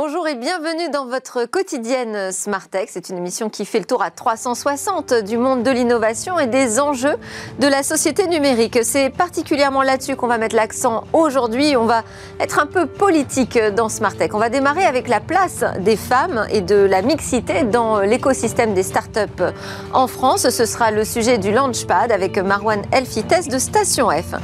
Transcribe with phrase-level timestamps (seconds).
[0.00, 2.88] Bonjour et bienvenue dans votre quotidienne Smart Tech.
[2.88, 6.78] C'est une émission qui fait le tour à 360 du monde de l'innovation et des
[6.78, 7.16] enjeux
[7.58, 8.78] de la société numérique.
[8.84, 11.76] C'est particulièrement là-dessus qu'on va mettre l'accent aujourd'hui.
[11.76, 12.04] On va
[12.38, 14.30] être un peu politique dans Smart Tech.
[14.34, 18.84] On va démarrer avec la place des femmes et de la mixité dans l'écosystème des
[18.84, 19.42] startups
[19.92, 20.48] en France.
[20.48, 24.36] Ce sera le sujet du Launchpad avec Marwan Elfites de Station F.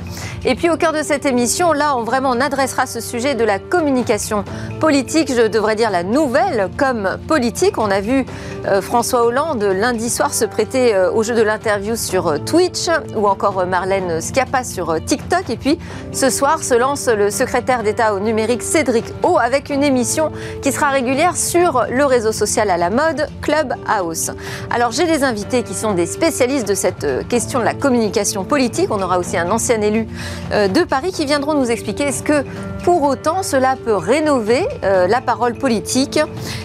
[0.45, 3.45] Et puis au cœur de cette émission, là, on vraiment on adressera ce sujet de
[3.45, 4.45] la communication
[4.81, 7.79] politique devrais dire la nouvelle comme politique.
[7.79, 8.25] On a vu
[8.67, 12.89] euh, François Hollande lundi soir se prêter euh, au jeu de l'interview sur euh, Twitch
[13.15, 15.51] ou encore Marlène Schiappa sur TikTok.
[15.51, 15.79] Et puis
[16.13, 20.73] ce soir se lance le secrétaire d'État au numérique Cédric O avec une émission qui
[20.73, 24.33] sera régulière sur le réseau social à la mode Clubhouse.
[24.71, 28.89] Alors j'ai des invités qui sont des spécialistes de cette question de la communication politique.
[28.91, 30.07] On aura aussi un ancien élu
[30.51, 32.45] de Paris qui viendront nous expliquer est-ce que
[32.85, 36.21] pour autant cela peut rénover la parole politique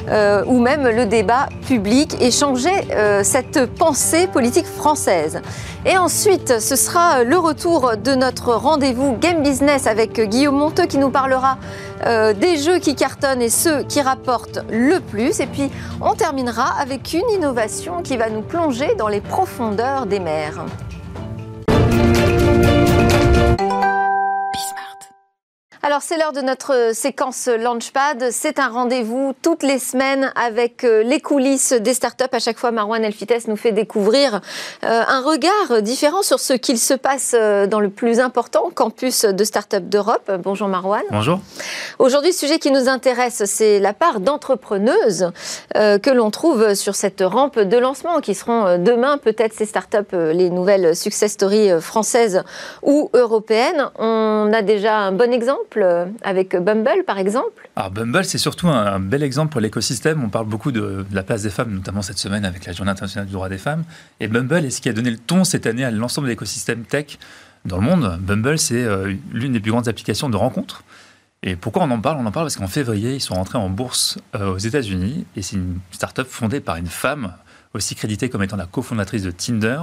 [0.10, 5.42] euh, ou même le débat public et changer euh, cette pensée politique française.
[5.86, 10.98] Et ensuite, ce sera le retour de notre rendez-vous Game Business avec Guillaume Monteux qui
[10.98, 11.58] nous parlera
[12.06, 15.40] euh, des jeux qui cartonnent et ceux qui rapportent le plus.
[15.40, 15.70] Et puis,
[16.02, 20.66] on terminera avec une innovation qui va nous plonger dans les profondeurs des mers.
[25.82, 28.32] Alors c'est l'heure de notre séquence Launchpad.
[28.32, 32.26] C'est un rendez-vous toutes les semaines avec euh, les coulisses des startups.
[32.34, 34.42] À chaque fois, Marwan Elfites nous fait découvrir
[34.84, 39.24] euh, un regard différent sur ce qu'il se passe euh, dans le plus important campus
[39.24, 40.30] de startups d'Europe.
[40.44, 41.02] Bonjour Marwan.
[41.12, 41.40] Bonjour.
[41.98, 45.32] Aujourd'hui, le sujet qui nous intéresse, c'est la part d'entrepreneuses
[45.76, 50.50] que l'on trouve sur cette rampe de lancement, qui seront demain peut-être ces startups, les
[50.50, 52.44] nouvelles success stories françaises
[52.82, 53.90] ou européennes.
[53.98, 58.68] On a déjà un bon exemple euh, avec Bumble, par exemple Alors Bumble, c'est surtout
[58.68, 60.24] un, bel exemple pour l'écosystème.
[60.24, 63.28] On parle beaucoup de, la place des femmes, notamment cette semaine avec la Journée internationale
[63.28, 63.84] du droit des femmes.
[64.20, 66.84] Et Bumble est ce qui a donné le ton cette année à l'ensemble de l'écosystème
[66.84, 67.18] tech
[67.66, 68.18] dans le monde.
[68.22, 70.84] Bumble, c'est euh, l'une des plus grandes applications de rencontres.
[71.42, 72.18] Et pourquoi on en parle?
[72.20, 75.42] On en parle parce qu'en février, ils sont rentrés en bourse euh, aux États-Unis et
[75.42, 77.34] c'est une start-up fondée par une femme
[77.74, 79.82] aussi créditée comme étant la cofondatrice de Tinder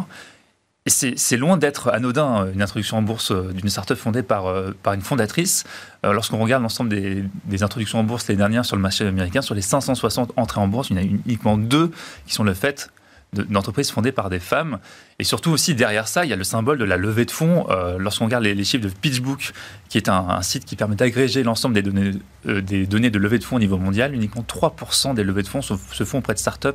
[0.86, 4.46] et c'est loin d'être anodin, euh, une introduction en bourse euh, d'une start-up fondée par,
[4.46, 5.64] euh, par une fondatrice.
[6.04, 9.56] Lorsqu'on regarde l'ensemble des, des, introductions en bourse les dernières sur le marché américain, sur
[9.56, 11.90] les 560 entrées en bourse, il y en a uniquement deux
[12.28, 12.92] qui sont le fait
[13.32, 14.78] d'entreprises fondées par des femmes.
[15.18, 17.66] Et surtout aussi, derrière ça, il y a le symbole de la levée de fonds.
[17.70, 19.52] Euh, lorsqu'on regarde les, chiffres de PitchBook,
[19.88, 22.10] qui est un, site qui permet d'agréger l'ensemble des données,
[22.46, 25.48] euh, des données de levée de fonds au niveau mondial, uniquement 3% des levées de
[25.48, 26.68] fonds se, font auprès de startups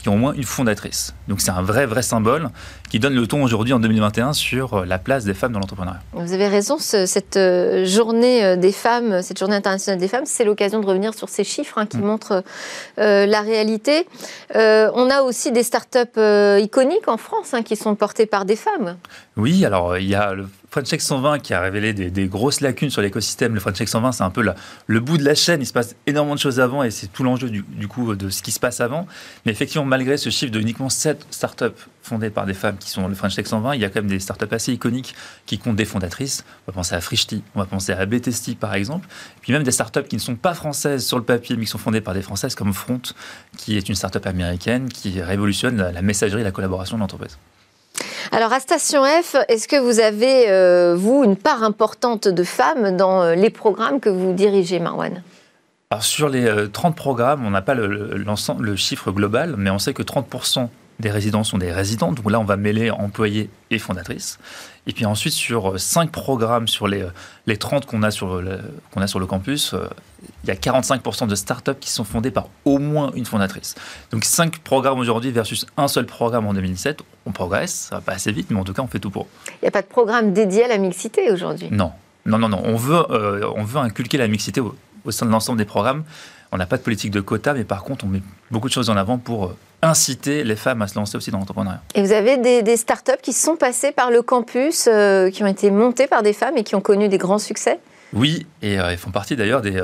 [0.00, 1.12] qui ont au moins une fondatrice.
[1.26, 2.50] Donc c'est un vrai, vrai symbole
[2.88, 6.00] qui donne le ton aujourd'hui en 2021 sur euh, la place des femmes dans l'entrepreneuriat.
[6.12, 7.38] Vous avez raison, cette
[7.84, 11.78] journée des femmes, cette journée internationale des femmes, c'est l'occasion de revenir sur ces chiffres
[11.78, 12.04] hein, qui mm.
[12.04, 12.44] montrent
[12.96, 14.06] la réalité.
[14.54, 15.98] on a aussi des startups
[16.60, 18.96] iconiques en France hein, qui sont portés par des femmes.
[19.36, 22.90] Oui, alors il y a le French Tech 120 qui a révélé des, grosses lacunes
[22.90, 23.54] sur l'écosystème.
[23.54, 24.44] Le French Tech 120, c'est un peu
[24.86, 25.62] le bout de la chaîne.
[25.62, 28.42] Il se passe énormément de choses avant et c'est tout l'enjeu du, coup de ce
[28.42, 29.06] qui se passe avant.
[29.46, 31.64] Mais effectivement, malgré ce chiffre de uniquement 7 startups
[32.02, 34.10] fondées par des femmes qui sont le French Tech 120, il y a quand même
[34.10, 35.14] des startups assez iconiques
[35.46, 36.44] qui comptent des fondatrices.
[36.66, 39.08] On va penser à Frishti, on va penser à BTST par exemple.
[39.38, 41.70] Et puis même des startups qui ne sont pas françaises sur le papier mais qui
[41.70, 43.00] sont fondées par des françaises comme Front,
[43.56, 47.38] qui est une startup américaine qui révolutionne la, la messagerie et la collaboration de l'entreprise.
[48.32, 52.96] Alors à Station F, est-ce que vous avez, euh, vous, une part importante de femmes
[52.96, 55.22] dans euh, les programmes que vous dirigez, Marwan?
[55.90, 59.78] Alors sur les 30 euh, programmes, on n'a pas le, le, chiffre global, mais on
[59.78, 60.68] sait que 30%
[61.00, 62.12] des résidents sont des résidents.
[62.12, 64.38] Donc là, on va mêler employés et fondatrices.
[64.86, 67.06] Et puis ensuite, sur 5 programmes sur les,
[67.46, 68.58] les 30 qu'on a, sur le,
[68.92, 69.88] qu'on a sur le campus, euh,
[70.44, 73.74] il y a 45% de startups qui sont fondées par au moins une fondatrice.
[74.10, 77.02] Donc 5 programmes aujourd'hui versus un seul programme en 2017.
[77.26, 79.28] On progresse, ça va pas assez vite, mais en tout cas, on fait tout pour.
[79.46, 81.68] Il n'y a pas de programme dédié à la mixité aujourd'hui?
[81.70, 81.92] Non.
[82.26, 82.60] Non, non, non.
[82.64, 84.74] On veut, euh, on veut inculquer la mixité au,
[85.04, 86.04] au sein de l'ensemble des programmes.
[86.52, 88.88] On n'a pas de politique de quota, mais par contre, on met beaucoup de choses
[88.88, 91.82] en avant pour euh, inciter les femmes à se lancer aussi dans l'entrepreneuriat.
[91.94, 95.46] Et vous avez des, des, startups qui sont passées par le campus, euh, qui ont
[95.46, 97.78] été montées par des femmes et qui ont connu des grands succès?
[98.14, 99.78] Oui, et euh, ils font partie d'ailleurs des,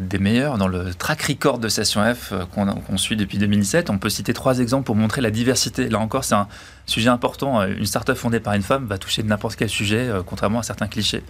[0.00, 3.88] des, meilleurs dans le track record de Session F qu'on suit depuis 2017.
[3.88, 5.88] On peut citer trois exemples pour montrer la diversité.
[5.88, 6.48] Là encore, c'est un
[6.86, 7.62] sujet important.
[7.62, 11.22] Une startup fondée par une femme va toucher n'importe quel sujet, contrairement à certains clichés.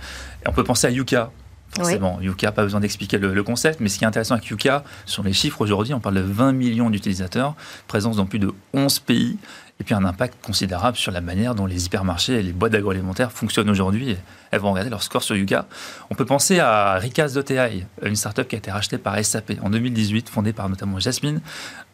[0.43, 1.31] Et on peut penser à Yuka,
[1.75, 5.23] Forcément, Yuka, pas besoin d'expliquer le, concept, mais ce qui est intéressant avec Yuka, sur
[5.23, 7.55] les chiffres aujourd'hui, on parle de 20 millions d'utilisateurs,
[7.87, 9.38] présence dans plus de 11 pays,
[9.81, 13.31] et puis un impact considérable sur la manière dont les hypermarchés et les boîtes d'agroalimentaire
[13.31, 14.17] fonctionnent aujourd'hui.
[14.50, 15.67] Elles vont regarder leur score sur Yuga.
[16.11, 20.29] On peut penser à Ricas.ai, une startup qui a été rachetée par SAP en 2018,
[20.31, 21.41] fondée par notamment Jasmine,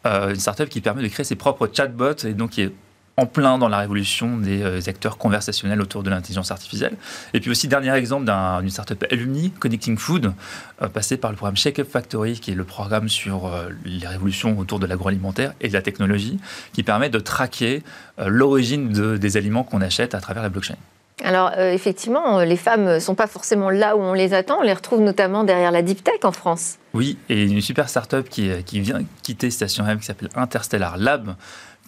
[0.07, 2.73] euh, une startup qui permet de créer ses propres chatbots et donc qui est
[3.17, 6.97] en plein dans la révolution des euh, acteurs conversationnels autour de l'intelligence artificielle.
[7.33, 10.33] Et puis aussi, dernier exemple d'une startup alumni, Connecting Food,
[10.81, 14.07] euh, passé par le programme Shake Up Factory, qui est le programme sur euh, les
[14.07, 16.39] révolutions autour de l'agroalimentaire et de la technologie,
[16.73, 17.83] qui permet de traquer
[18.17, 20.75] l'origine de, des aliments qu'on achète à travers la blockchain.
[21.23, 24.59] Alors effectivement, les femmes ne sont pas forcément là où on les attend.
[24.59, 26.75] On les retrouve notamment derrière la deep tech en France.
[26.93, 31.35] Oui, et une super startup qui, qui vient quitter Station M qui s'appelle Interstellar Lab,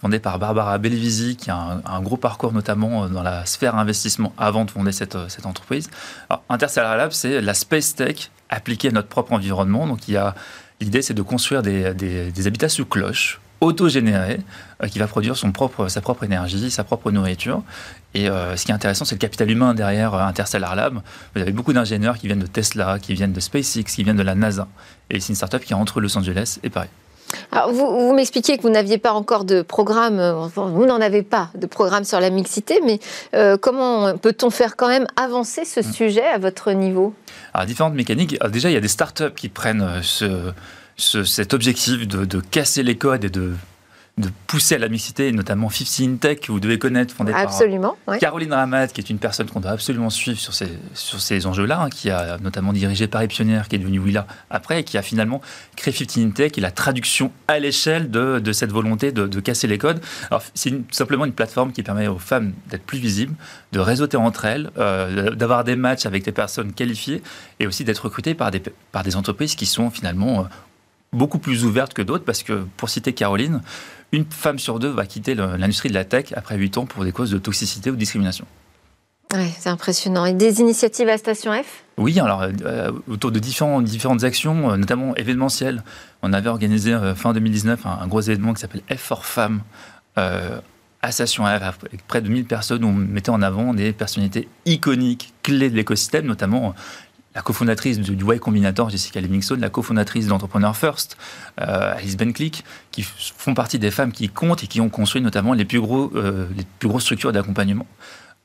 [0.00, 4.32] fondée par Barbara Belvisi, qui a un, gros parcours notamment euh, dans la sphère investissement
[4.38, 5.90] avant de fonder cette, euh, entreprise.
[6.30, 9.86] Alors, Interstellar Lab, c'est la space tech appliquée à notre propre environnement.
[9.86, 10.34] Donc, il a
[10.80, 14.38] l'idée, c'est de construire des, habitats sous cloche autogénérés,
[14.84, 17.62] euh, qui va produire son propre, sa propre énergie, sa propre nourriture.
[18.14, 21.00] Et ce qui est intéressant, c'est le capital humain derrière Interstellar Lab.
[21.34, 24.22] Vous avez beaucoup d'ingénieurs qui viennent de Tesla, qui viennent de SpaceX, qui viennent de
[24.22, 24.66] la NASA.
[25.10, 26.88] Et c'est une startup qui est entre Los Angeles et Paris.
[27.52, 31.22] Alors vous, vous m'expliquiez que vous n'aviez pas encore de programme, euh, vous n'en avez
[31.22, 33.00] pas de programme sur la mixité, mais
[33.34, 35.92] euh, comment peut-on faire quand même avancer ce mm.
[35.92, 37.14] sujet à votre niveau?
[37.54, 38.38] Alors, différentes mécaniques.
[38.50, 40.52] déjà, il y a des startups qui prennent euh,
[40.96, 43.52] ce, cet objectif de, de, casser les codes et de
[44.18, 48.18] de pousser à la mixité, notamment 15 Tech, que vous devez connaître, fondée absolument, par
[48.18, 51.80] Caroline Ramad, qui est une personne qu'on doit absolument suivre sur ces, sur ces enjeux-là,
[51.82, 55.02] hein, qui a notamment dirigé Paris Pionnière, qui est devenu Willa après, et qui a
[55.02, 55.40] finalement
[55.76, 59.66] créé 15 Tech, et la traduction à l'échelle de, de, cette volonté de, de, casser
[59.66, 60.00] les codes.
[60.30, 63.34] Alors, c'est simplement une plateforme qui permet aux femmes d'être plus visibles,
[63.72, 67.22] de réseauter entre elles, euh, d'avoir des matchs avec des personnes qualifiées,
[67.60, 68.62] et aussi d'être recrutées par des,
[68.92, 70.44] par des entreprises qui sont finalement euh,
[71.12, 73.60] beaucoup plus ouvertes que d'autres, parce que, pour citer Caroline,
[74.12, 77.12] une femme sur deux va quitter l'industrie de la tech après 8 ans pour des
[77.12, 78.46] causes de toxicité ou de discrimination.
[79.34, 80.24] Oui, c'est impressionnant.
[80.24, 81.84] Et des initiatives à Station F?
[81.98, 85.82] Oui, alors euh, autour de différentes actions, euh, notamment événementielles.
[86.22, 89.62] On avait organisé euh, fin 2019 un, gros événement qui s'appelle F for Femmes
[91.00, 94.48] à Station F, avec près de 1000 personnes où on mettait en avant des personnalités
[94.66, 96.74] iconiques, clés de l'écosystème, notamment
[97.34, 101.16] la cofondatrice du, Y Combinator, Jessica Livingstone, la cofondatrice d'Entrepreneur First,
[101.60, 105.52] euh, Alice Benclick, qui font partie des femmes qui comptent et qui ont construit notamment
[105.52, 106.48] les plus, gros, euh,
[106.80, 107.86] grosses structures d'accompagnement.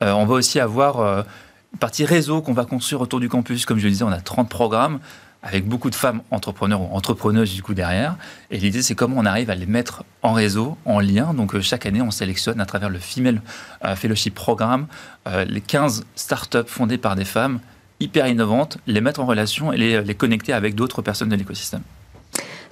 [0.02, 1.24] Euh, on va aussi avoir
[1.72, 3.64] une partie réseau qu'on va construire autour du campus.
[3.64, 5.00] Comme je le disais, on a 30 programmes
[5.42, 8.16] avec beaucoup de femmes entrepreneurs ou entrepreneuses du coup derrière.
[8.50, 11.34] Et l'idée, c'est comment on arrive à les mettre en réseau, en lien.
[11.34, 13.42] Donc chaque année, on sélectionne à travers le Female
[13.94, 14.86] Fellowship Programme
[15.46, 17.60] les 15 startups fondées par des femmes
[18.00, 21.82] hyper innovantes, les mettre en relation et les, connecter avec d'autres personnes de l'écosystème.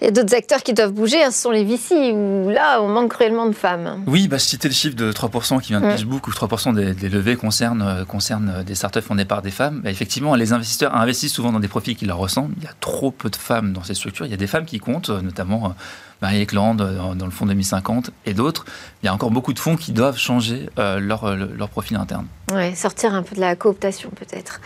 [0.00, 2.82] Il y a d'autres acteurs qui doivent bouger, hein, ce sont les VC, où là,
[2.82, 4.02] on manque cruellement de femmes.
[4.08, 7.36] Oui, bah, citais le chiffre de 3% qui vient de Facebook, où 3% des, levées
[7.36, 9.80] concernent, euh, concernent des startups fondées par des femmes.
[9.84, 12.52] Bah, effectivement, les investisseurs investissent souvent dans des profils qui leur ressemblent.
[12.58, 14.26] Il y a trop peu de femmes dans ces structures.
[14.26, 15.68] Il y a des femmes qui comptent, euh, notamment euh,
[16.22, 18.64] Marie Eklund dans, le fonds 2050 et d'autres.
[19.02, 22.26] Il y a encore beaucoup de fonds qui doivent changer leur, leur profil interne.
[22.52, 24.60] Ouais, sortir un peu de la cooptation peut-être.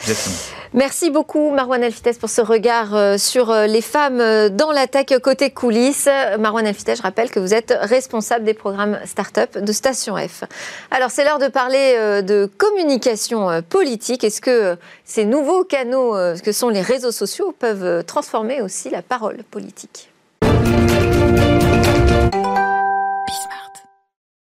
[0.75, 4.89] Merci beaucoup Marwan Elfites pour ce regard euh, sur euh, les femmes euh, dans la
[4.89, 6.09] tech côté coulisses.
[6.39, 10.43] Marwan Elfites, je rappelle que vous êtes responsable des programmes start-up de Station F.
[10.91, 14.25] Alors c'est l'heure de parler de communication politique.
[14.25, 19.45] Est-ce que ces nouveaux canaux que sont les réseaux sociaux peuvent transformer aussi la parole
[19.51, 20.11] politique?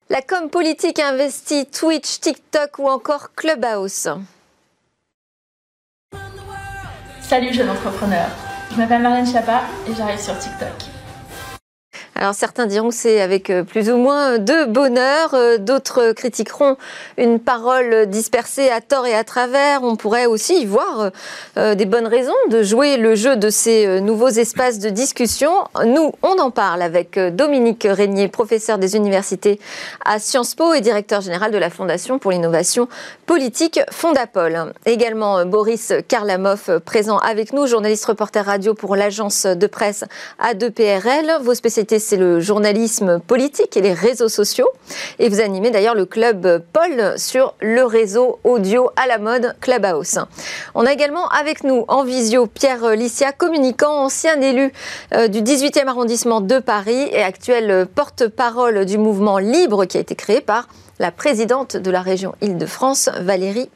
[0.08, 4.08] La com politique investit Twitch, TikTok ou encore Clubhouse.
[7.22, 8.28] Salut jeune entrepreneur,
[8.72, 11.01] je m'appelle Marianne Chapa et j'arrive sur TikTok.
[12.14, 16.76] Alors certains diront que c'est avec euh, plus ou moins de bonheur, euh, d'autres critiqueront
[17.16, 19.82] une parole dispersée à tort et à travers.
[19.82, 21.10] On pourrait aussi y voir
[21.56, 25.52] euh, des bonnes raisons de jouer le jeu de ces nouveaux espaces de discussion.
[25.86, 29.58] Nous, on en parle avec Dominique Régnier, professeur des universités
[30.04, 32.88] à Sciences Po et directeur général de la Fondation pour l'innovation
[33.24, 34.72] politique Fondapol.
[34.84, 40.04] Également Boris Karlamov présent avec nous, journaliste reporter radio pour l'agence de presse
[40.40, 41.42] A2PRL.
[41.42, 44.68] Vos spécialités c'est le journalisme politique et les réseaux sociaux.
[45.18, 50.18] Et vous animez d'ailleurs le club Paul sur le réseau audio à la mode Clubhouse.
[50.74, 54.72] On a également avec nous en visio Pierre Licia, communicant, ancien élu
[55.14, 60.14] euh, du 18e arrondissement de Paris et actuel porte-parole du mouvement Libre qui a été
[60.14, 60.68] créé par
[60.98, 63.70] la présidente de la région Île-de-France, Valérie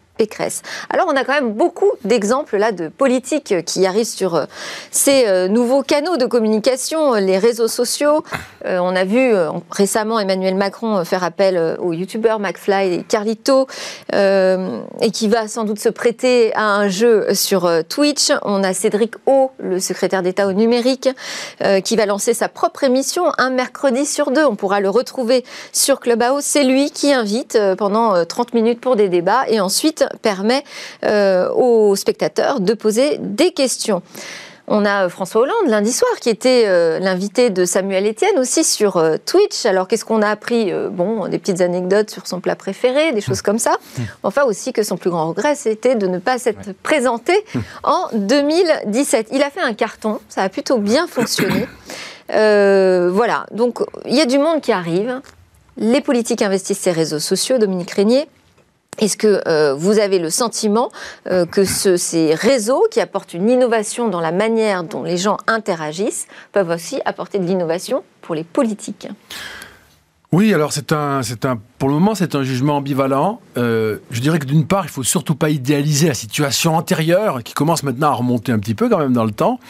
[0.91, 4.45] Alors on a quand même beaucoup d'exemples là de politiques qui arrivent sur euh,
[4.91, 8.25] ces euh, nouveaux canaux de communication, les réseaux sociaux.
[8.65, 9.35] Euh, on a vu
[9.71, 13.67] récemment Emmanuel Macron faire appel aux youtubeurs McFly et Carlito
[14.13, 18.33] et qui va sans doute se prêter à un jeu sur Twitch.
[18.43, 21.09] On a Cédric O, le secrétaire d'État au numérique,
[21.85, 24.45] qui va lancer sa propre émission un mercredi sur deux.
[24.45, 26.43] On pourra le retrouver sur Clubhouse.
[26.43, 30.65] C'est lui qui invite pendant 30 minutes pour des débats et ensuite permet
[31.05, 34.03] euh, aux spectateurs de poser des questions.
[34.69, 38.97] On a François Hollande lundi soir qui était euh, l'invité de Samuel Etienne aussi sur
[38.97, 39.65] euh, Twitch.
[39.65, 43.43] Alors qu'est-ce qu'on a appris Bon, des petites anecdotes sur son plat préféré, des choses
[43.43, 43.77] comme ça.
[44.25, 47.33] Enfin aussi que son plus grand regret c'était de ne pas s'être présenté
[47.85, 49.29] en 2017.
[49.33, 51.69] Il a fait un carton, ça a plutôt bien fonctionné.
[52.29, 55.21] voilà, donc il y a du monde qui arrive.
[55.79, 58.27] Les politiques investissent ces réseaux sociaux, Dominique Régnier.
[58.99, 60.91] Est-ce que euh, vous avez le sentiment
[61.31, 66.27] euh, que ces réseaux qui apportent une innovation dans la manière dont les gens interagissent
[66.53, 69.09] peuvent aussi apporter de l'innovation pour les politiques?
[70.33, 70.73] Oui, alors
[71.79, 73.41] pour le moment, c'est un jugement ambivalent.
[73.57, 77.55] Euh, je dirais que d'une part, il faut surtout pas idéaliser la situation antérieure qui
[77.55, 79.61] commence maintenant à remonter un petit peu quand même dans le temps.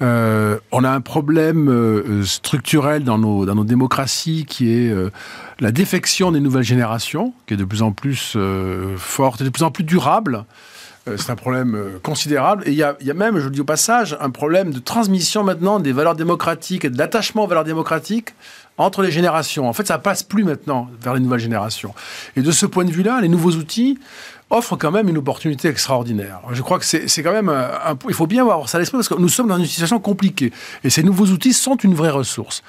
[0.00, 5.10] Euh, on a un problème euh, structurel dans nos, dans démocraties qui est euh,
[5.58, 8.36] la défection des nouvelles générations, qui est de plus en plus
[8.96, 10.44] forte et de plus en plus durable.
[11.16, 12.64] C'est un problème considérable.
[12.66, 14.78] Et il y, a, y a, même, je le dis au passage, un problème de
[14.78, 18.34] transmission maintenant des valeurs démocratiques et de l'attachement aux valeurs démocratiques
[18.76, 19.66] entre les générations.
[19.66, 21.94] En fait, ça passe plus maintenant vers les nouvelles générations.
[22.36, 23.98] Et de ce point de vue-là, les nouveaux outils
[24.50, 26.40] offre quand même une opportunité extraordinaire.
[26.52, 29.08] Je crois que c'est quand même un, Il faut bien avoir ça à l'esprit parce
[29.08, 30.52] que nous sommes dans une situation compliquée.
[30.84, 32.62] Et ces nouveaux outils sont une vraie ressource.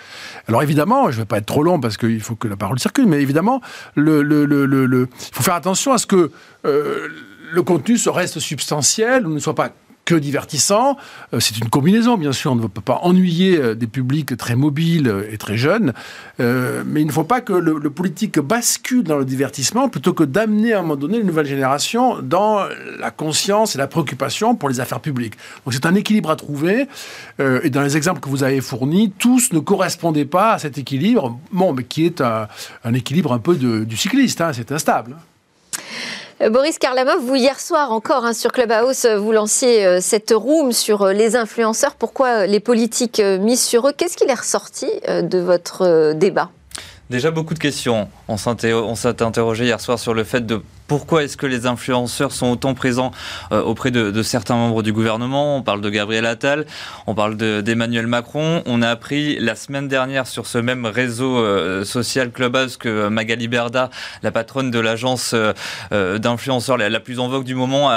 [0.48, 2.80] Alors évidemment, je ne vais pas être trop long parce qu'il faut que la parole
[2.80, 3.62] circule, mais évidemment,
[3.96, 6.32] il faut faire attention à ce que
[6.66, 7.08] euh,
[7.52, 9.70] le contenu reste substantiel ou ne soit pas
[10.10, 10.98] que divertissant.
[11.36, 12.52] Euh, c'est une combinaison, bien sûr.
[12.52, 15.94] On ne peut pas ennuyer euh, des publics très mobiles et très jeunes.
[16.40, 20.24] Euh, mais il ne faut pas que le, politique bascule dans le divertissement plutôt que
[20.24, 22.60] d'amener à un moment donné les nouvelles générations dans
[23.00, 25.34] la conscience et la préoccupation pour les affaires publiques.
[25.66, 26.88] Donc c'est un équilibre à trouver.
[27.40, 31.40] et dans les exemples que vous avez fournis, tous ne correspondaient pas à cet équilibre,
[31.52, 32.48] bon, mais qui est un,
[32.94, 34.42] équilibre un peu du cycliste.
[34.42, 35.16] Hein, c'est instable.
[36.42, 40.32] Euh, Boris Karlamov, vous hier soir encore hein, sur Clubhouse, euh, vous lanciez euh, cette
[40.32, 41.96] room sur les influenceurs.
[41.96, 43.94] Pourquoi les politiques misent sur eux?
[43.96, 46.50] Qu'est-ce qui est ressorti de votre débat?
[47.10, 48.08] Déjà beaucoup de questions.
[48.28, 52.48] On s'est interrogé hier soir sur le fait de pourquoi est-ce que les influenceurs sont
[52.48, 53.12] autant présents
[53.52, 55.58] euh, auprès de, certains membres du gouvernement?
[55.58, 56.66] On parle de Gabriel Attal,
[57.06, 58.64] on parle d'Emmanuel Macron.
[58.66, 63.48] On a appris la semaine dernière sur ce même réseau euh, social Clubhouse que Magali
[63.48, 63.92] Berda,
[64.24, 67.92] la patronne de l'agence euh, d'influenceurs la, plus en vogue du moment,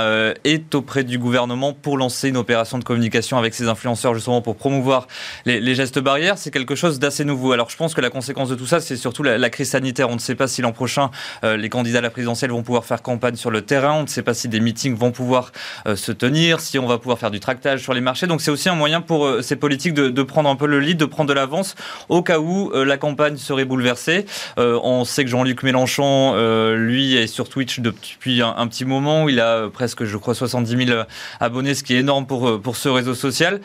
[0.44, 4.56] est auprès du gouvernement pour lancer une opération de communication avec ces influenceurs justement pour
[4.56, 5.06] promouvoir
[5.46, 6.36] les, gestes barrières.
[6.36, 7.52] C'est quelque chose d'assez nouveau.
[7.52, 10.10] Alors je pense que la conséquence de tout ça, c'est surtout la, la, crise sanitaire.
[10.10, 11.10] On ne sait pas si l'an prochain
[11.42, 13.94] les candidats à la présidentielle vont pouvoir faire campagne sur le terrain.
[13.94, 15.52] On ne sait pas si des meetings vont pouvoir
[15.86, 18.26] euh, se tenir, si on va pouvoir faire du tractage sur les marchés.
[18.26, 20.96] Donc c'est aussi un moyen pour euh, ces politiques de, prendre un peu le lead,
[20.96, 21.74] de prendre de l'avance
[22.08, 24.24] au cas où euh, la campagne serait bouleversée.
[24.56, 26.34] on sait que Jean-Luc Mélenchon,
[26.74, 29.28] lui, est sur Twitch depuis un, petit moment.
[29.28, 31.00] Il a presque, je crois, 70 000
[31.40, 33.60] abonnés, ce qui est énorme pour, pour ce réseau social.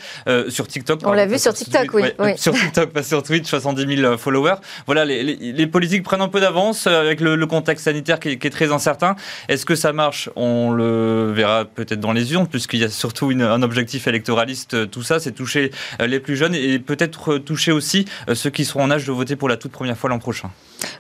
[0.50, 1.02] sur TikTok.
[1.06, 2.04] On l'a vu sur TikTok, oui,
[2.38, 4.56] Sur TikTok, pas sur Twitch, 70 000 followers.
[4.86, 9.07] Voilà, les, politiques prennent un peu d'avance avec le, contexte sanitaire qui est très incertain.
[9.48, 10.30] Est-ce que ça marche?
[10.36, 14.74] On le verra peut-être dans les urnes, puisqu'il y a surtout un objectif électoraliste.
[14.74, 15.72] Euh, tout ça, c'est toucher
[16.02, 19.12] euh, les plus jeunes et peut-être toucher aussi euh, ceux qui seront en âge de
[19.12, 20.50] voter pour la toute première fois l'an prochain.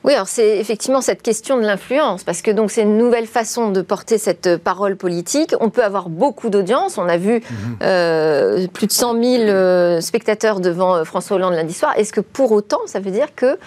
[0.03, 3.71] Oui, alors c'est effectivement cette question de l'influence, parce que donc c'est une nouvelle façon
[3.71, 5.53] de porter cette parole politique.
[5.59, 6.97] On peut avoir beaucoup d'audience.
[6.97, 7.41] On a vu
[7.79, 8.67] mhm.
[8.69, 11.93] plus de 100 000 spectateurs devant François Hollande lundi soir.
[11.97, 13.57] Est-ce que pour autant, ça veut dire que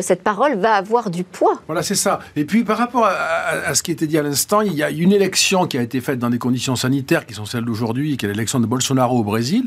[0.00, 1.60] cette parole va avoir du poids?
[1.66, 2.20] Voilà, c'est ça.
[2.36, 5.12] Et puis par rapport à ce qui était dit à l'instant, il y a une
[5.12, 8.28] élection qui a été faite dans des conditions sanitaires qui sont celles d'aujourd'hui, qui est
[8.28, 9.64] l'élection de Bolsonaro au Brésil,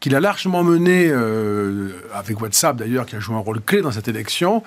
[0.00, 3.92] qu'il a largement menée, euh, avec WhatsApp d'ailleurs, qui a joué un rôle clé dans
[3.92, 4.62] cette élection.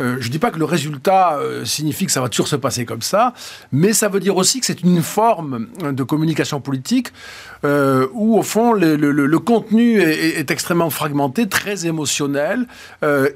[0.00, 2.56] Euh, je ne dis pas que le résultat euh, signifie que ça va toujours se
[2.56, 3.32] passer comme ça,
[3.72, 7.08] mais ça veut dire aussi que c'est une forme de communication politique
[7.64, 12.66] où, au fond, le, contenu est, extrêmement fragmenté, très émotionnel,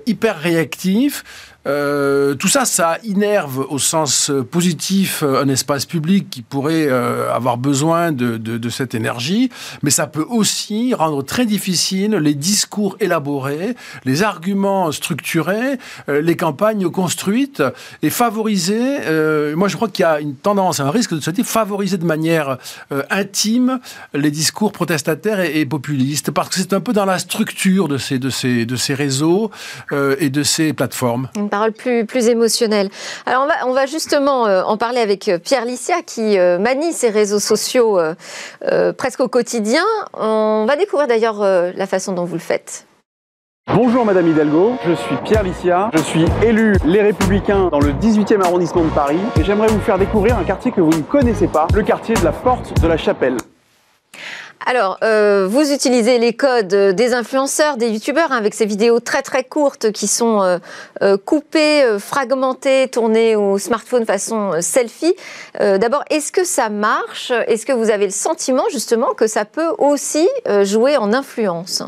[0.06, 1.24] hyper réactif.
[1.66, 7.58] Euh, tout ça, ça innerve au sens positif un espace public qui pourrait euh, avoir
[7.58, 9.50] besoin de, de, cette énergie,
[9.82, 13.74] mais ça peut aussi rendre très difficile les discours élaborés,
[14.04, 17.62] les arguments structurés, euh, les campagnes construites
[18.02, 18.98] et favoriser.
[19.54, 22.04] moi, je crois qu'il y a une tendance, un risque de ce type, favoriser de
[22.04, 22.58] manière
[23.10, 23.80] intime
[24.14, 28.18] les discours protestataires et, populistes, parce que c'est un peu dans la structure de ces,
[28.18, 29.50] de ces, de ces réseaux
[29.92, 32.88] et de ces plateformes parole plus, plus émotionnelle.
[33.26, 37.10] Alors on va, justement euh, en parler avec euh, Pierre Licia qui euh, manie ses
[37.10, 37.98] réseaux sociaux
[38.96, 39.84] presque au quotidien.
[40.14, 42.86] On va découvrir d'ailleurs la façon dont vous le faites.
[43.74, 48.42] Bonjour Madame Hidalgo, je suis Pierre Licia, je suis élu Les Républicains dans le 18e
[48.42, 51.66] arrondissement de Paris et j'aimerais vous faire découvrir un quartier que vous ne connaissez pas,
[51.74, 53.36] le quartier de la Porte de la Chapelle.
[54.66, 59.22] Alors, euh, vous utilisez les codes des influenceurs, des youtubeurs, hein, avec ces vidéos très
[59.22, 60.58] très courtes qui sont euh,
[61.02, 65.14] euh, coupées, fragmentées, tournées au smartphone façon selfie.
[65.58, 67.32] D'abord, est-ce que ça marche?
[67.46, 70.28] Est-ce que vous avez le sentiment justement que ça peut aussi
[70.62, 71.82] jouer en influence?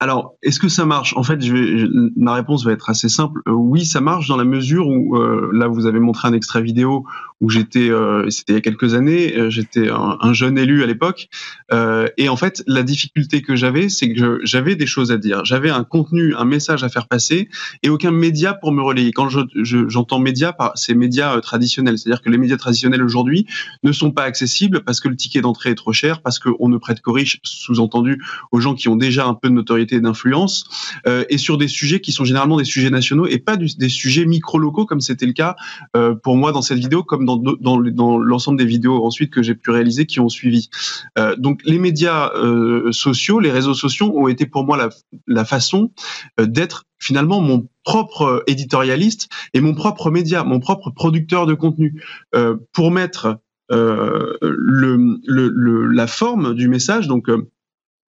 [0.00, 1.16] Alors, est-ce que ça marche?
[1.16, 3.40] En fait, je ma réponse va être assez simple.
[3.46, 5.16] oui, ça marche dans la mesure où,
[5.52, 7.06] là, vous avez montré un extrait vidéo
[7.44, 10.86] où j'étais, euh, c'était il y a quelques années, euh, j'étais un, jeune élu à
[10.86, 11.28] l'époque,
[11.72, 15.44] euh, et en fait la difficulté que j'avais, c'est que j'avais des choses à dire,
[15.44, 17.48] j'avais un contenu, un message à faire passer,
[17.82, 19.12] et aucun média pour me relayer.
[19.12, 23.46] Quand j'entends médias, par ces médias traditionnels, c'est-à-dire que les médias traditionnels aujourd'hui
[23.82, 26.78] ne sont pas accessibles parce que le ticket d'entrée est trop cher, parce qu'on ne
[26.78, 28.22] prête qu'aux riches, sous-entendu
[28.52, 30.64] aux gens qui ont déjà un peu de notoriété d'influence,
[31.06, 34.86] et sur des sujets qui sont généralement des sujets nationaux et pas des sujets micro-locaux
[34.86, 35.56] comme c'était le cas
[36.22, 40.06] pour moi dans cette vidéo, comme dans, l'ensemble des vidéos ensuite que j'ai pu réaliser
[40.06, 40.68] qui ont suivi.
[41.18, 44.90] Euh, donc les médias euh, sociaux, les réseaux sociaux ont été pour moi
[45.26, 45.90] la, façon
[46.40, 52.02] euh, d'être finalement mon propre éditorialiste et mon propre média, mon propre producteur de contenu
[52.72, 53.38] pour mettre
[53.68, 54.36] la
[56.06, 57.28] forme du message, donc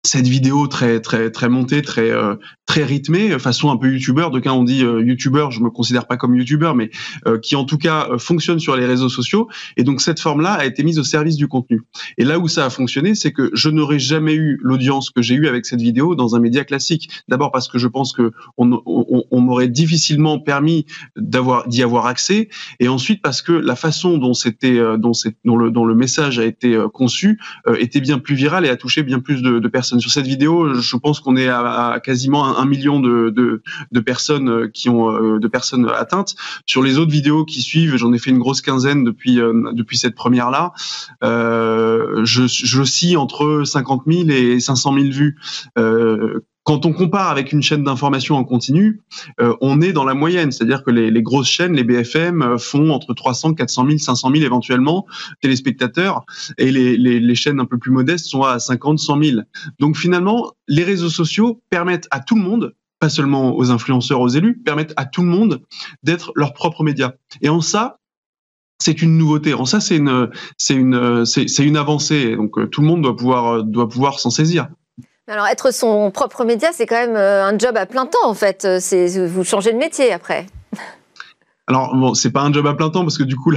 [0.07, 4.31] cette vidéo très très très montée, très euh, très rythmée, façon un peu youtubeur.
[4.31, 6.91] De cas on dit euh, youtubeur, je me considère pas comme youtubeur, mais
[7.27, 9.49] euh, qui en tout cas fonctionne sur les réseaux sociaux.
[9.77, 11.83] Et donc cette forme-là a été mise au service du contenu.
[12.19, 15.35] Et là où ça a fonctionné, c'est que je n'aurais jamais eu l'audience que j'ai
[15.35, 17.11] eue avec cette vidéo dans un média classique.
[17.29, 20.87] D'abord parce que je pense que on, on, on m'aurait difficilement permis
[21.17, 22.49] d'avoir d'y avoir accès,
[22.79, 25.13] et ensuite parce que la façon dont c'était dont,
[25.45, 27.41] dont le dont le message a été conçu
[27.79, 30.75] était bien plus viral et a touché bien plus de, de personnes sur cette vidéo,
[30.75, 33.63] je pense qu'on est à, quasiment un, million de,
[34.05, 36.35] personnes euh, qui ont euh, de personnes atteintes.
[36.67, 39.97] Sur les autres vidéos qui suivent, j'en ai fait une grosse quinzaine depuis euh, depuis
[39.97, 40.73] cette première là.
[41.23, 45.39] je, je scie entre 50 000 et 500 000 vues.
[46.67, 49.01] Quand on compare avec une chaîne d'information en continu,
[49.41, 52.91] euh, on est dans la moyenne, c'est-à-dire que les, grosses chaînes, les BFM, euh, font
[52.91, 55.07] entre 300, 400 000, 500 000 éventuellement
[55.41, 56.25] téléspectateurs,
[56.59, 59.41] et les, les, chaînes un peu plus modestes sont à 50, 100 000.
[59.79, 64.29] Donc finalement, les réseaux sociaux permettent à tout le monde, pas seulement aux influenceurs, aux
[64.29, 65.63] élus, permettent à tout le monde
[66.03, 67.15] d'être leur propre média.
[67.43, 68.01] Et en ça,
[68.81, 69.55] c'est une nouveauté.
[69.55, 72.35] En ça, c'est une, c'est une, c'est une avancée.
[72.35, 74.67] Donc tout le monde doit pouvoir, doit pouvoir s'en saisir.
[75.29, 78.35] Alors, être son propre média, c'est quand même euh, un job à plein temps, en
[78.35, 78.67] fait.
[78.81, 80.47] C'est vous changez de métier après.
[81.69, 83.51] Alors bon, c'est pas un job à plein temps parce que du coup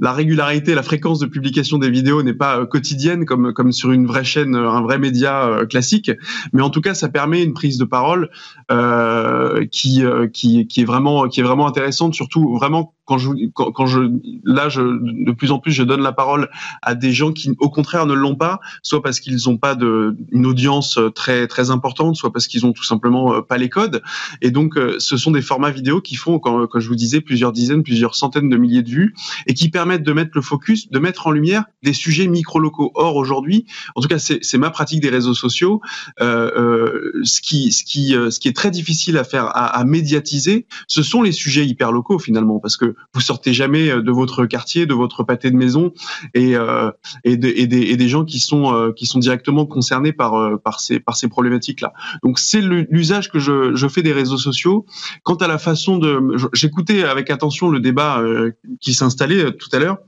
[0.00, 3.92] la, régularité, la fréquence de publication des vidéos n'est pas euh, quotidienne comme comme sur
[3.92, 6.10] une vraie chaîne, un vrai média classique.
[6.54, 8.30] Mais en tout cas, ça permet une prise de parole
[8.63, 8.63] euh,
[9.70, 14.00] qui, qui qui est vraiment qui est vraiment intéressante, surtout vraiment quand je, quand, je,
[14.44, 16.48] là, je, de plus en plus, je donne la parole
[16.82, 20.16] à des gens qui, au contraire, ne l'ont pas, soit parce qu'ils n'ont pas de,
[20.32, 24.02] une audience très, très importante, soit parce qu'ils ont tout simplement euh, pas les codes.
[24.40, 27.52] Et donc, euh, ce sont des formats vidéo qui font, quand, je vous disais, plusieurs
[27.52, 29.14] dizaines, plusieurs centaines de milliers de vues
[29.46, 32.90] et qui permettent de mettre le focus, de mettre en lumière des sujets micro-locaux.
[32.94, 35.82] Or, aujourd'hui, en tout cas, c'est ma pratique des réseaux sociaux,
[36.20, 39.84] euh, euh, ce qui, ce qui, ce qui est très difficile à faire, à, à
[39.84, 44.10] médiatiser, ce sont les sujets hyper locaux finalement, parce que vous sortez jamais euh, de
[44.10, 45.92] votre quartier, de votre pâté de maison,
[46.32, 46.90] et euh,
[47.24, 51.00] et, des, et, des, gens qui sont euh, qui sont directement concernés par par ces
[51.00, 51.92] par ces problématiques là.
[52.22, 54.86] Donc c'est l'usage que je, je fais des réseaux sociaux.
[55.22, 56.20] Quant à la façon de,
[56.52, 58.22] j'écoutais avec attention le débat
[58.80, 59.98] qui s'installait tout à l'heure.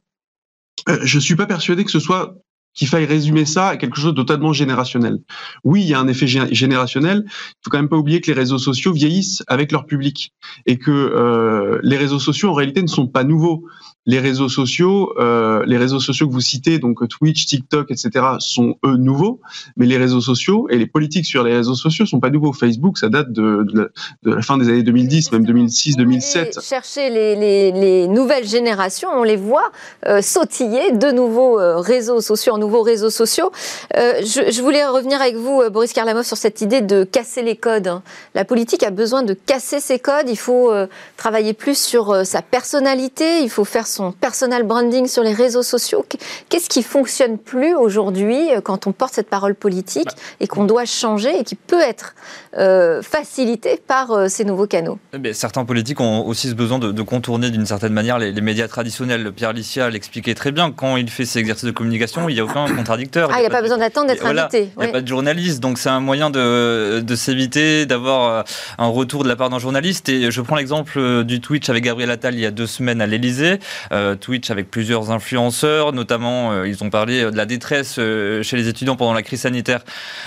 [1.02, 2.36] Je suis pas persuadé que ce soit
[2.76, 5.18] qu'il faille résumer ça à quelque chose de totalement générationnel.
[5.64, 7.24] Oui, il y a un effet générationnel.
[7.26, 10.32] Il faut quand même pas oublier que les réseaux sociaux vieillissent avec leur public
[10.66, 13.64] et que euh, les réseaux sociaux en réalité ne sont pas nouveaux
[14.06, 18.76] les réseaux sociaux, euh, les réseaux sociaux que vous citez, donc Twitch, TikTok, etc., sont
[18.84, 19.40] eux nouveaux,
[19.76, 22.52] mais les réseaux sociaux et les politiques sur les réseaux sociaux sont pas nouveaux.
[22.52, 23.90] Facebook, ça date de, de,
[24.24, 26.60] la, fin des années 2010, même 2006, 2007.
[26.62, 29.72] Chercher les, les, les, nouvelles générations, on les voit
[30.06, 33.50] euh, sautiller de nouveaux euh, réseaux sociaux en nouveaux réseaux sociaux.
[33.96, 37.42] Euh, je, je, voulais revenir avec vous, euh, Boris Karlamov, sur cette idée de casser
[37.42, 38.00] les codes.
[38.34, 40.28] La politique a besoin de casser ses codes.
[40.28, 40.72] Il faut
[41.16, 43.42] travailler plus sur sa personnalité.
[43.42, 46.04] Il faut faire son personal branding sur les réseaux sociaux.
[46.48, 50.22] Qu'est-ce qui fonctionne plus aujourd'hui euh, quand on porte cette parole politique bah.
[50.40, 52.14] et qu'on doit changer et qui peut être
[52.58, 54.98] euh, facilité par euh, ces nouveaux canaux?
[55.12, 59.32] Eh Certains politiques ont aussi ce besoin de, contourner d'une certaine manière les, médias traditionnels.
[59.32, 60.72] Pierre Licia l'expliquait très bien.
[60.72, 63.30] Quand il fait ses exercices de communication, il n'y a aucun contradicteur.
[63.32, 64.70] Ah, il n'y a, pas, besoin d'attendre d'être invité.
[64.76, 65.60] Il n'y a pas de journaliste.
[65.60, 68.44] Donc c'est un moyen de, de s'éviter d'avoir
[68.78, 70.08] un retour de la part d'un journaliste.
[70.08, 73.06] Et je prends l'exemple du Twitch avec Gabriel Attal il y a deux semaines à
[73.06, 73.58] l'Elysée.
[73.92, 78.56] Euh, Twitch avec plusieurs influenceurs, notamment euh, ils ont parlé de la détresse euh, chez
[78.56, 79.84] les étudiants pendant la crise sanitaire.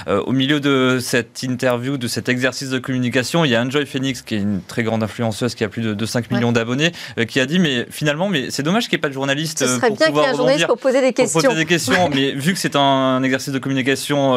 [0.08, 4.22] au milieu de cette interview, de cet exercice de communication, il y a Enjoy Phoenix,
[4.22, 6.91] qui est une très grande influenceuse qui a plus de, 5 millions d'abonnés,
[7.28, 9.60] qui a dit mais finalement mais c'est dommage qu'il n'y ait pas de journaliste.
[9.60, 11.39] Ce serait bien qu'il y ait un journaliste pour poser des questions.
[11.39, 14.36] Pour poser des questions, mais vu que c'est un, exercice de communication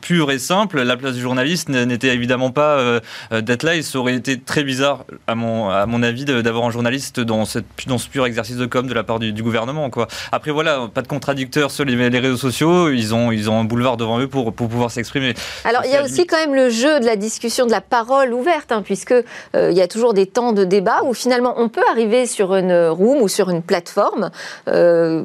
[0.00, 3.00] pur et simple, la place du journaliste n'était évidemment pas
[3.32, 3.74] d'être là.
[3.74, 7.66] Il aurait été très bizarre, à mon, à mon avis, d'avoir un journaliste dans, cette,
[7.86, 9.90] dans ce pur exercice de com de la part du, gouvernement.
[9.90, 10.08] Quoi.
[10.32, 12.90] Après, voilà, pas de contradicteurs sur les, réseaux sociaux.
[12.90, 15.34] Ils ont, ils ont un boulevard devant eux pour, pour pouvoir s'exprimer.
[15.64, 18.32] Alors, il y a aussi quand même le jeu de la discussion, de la parole
[18.32, 21.68] ouverte, hein, puisque euh, il y a toujours des temps de débat où finalement on
[21.68, 24.30] peut arriver sur une room ou sur une plateforme.
[24.68, 25.22] Euh,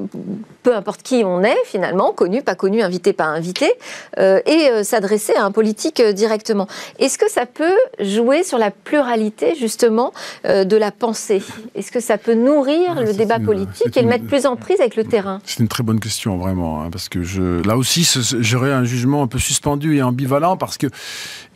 [0.64, 3.72] peu importe qui on est finalement, connu, pas connu, invité, pas invité,
[4.18, 6.68] euh, et s'adresser à un politique directement.
[7.00, 10.14] Est-ce que ça peut jouer sur la pluralité justement
[10.46, 11.42] de la pensée?
[11.76, 14.96] Est-ce que ça peut nourrir le débat politique et le mettre plus en prise avec
[14.96, 15.40] le terrain?
[15.46, 19.24] C'est une très bonne question, vraiment, hein, parce que je, là aussi, j'aurais un jugement
[19.24, 20.88] un peu suspendu et ambivalent, parce que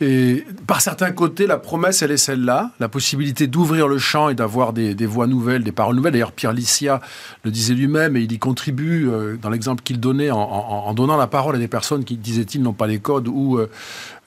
[0.00, 4.34] et, par certains côtés, la promesse, elle est celle-là, la possibilité d'ouvrir le champ et
[4.34, 6.12] d'avoir des, voix nouvelles, des paroles nouvelles.
[6.12, 7.00] D'ailleurs, Pierre Licia
[7.44, 11.26] le disait lui-même, et il y contribue euh, dans l'exemple qu'il donnait en, donnant la
[11.26, 13.70] parole à des personnes qui, disait-il, n'ont pas les codes ou euh,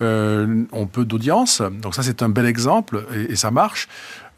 [0.02, 1.62] euh, ont peu d'audience.
[1.82, 3.88] Donc ça, c'est un bel exemple, et ça marche.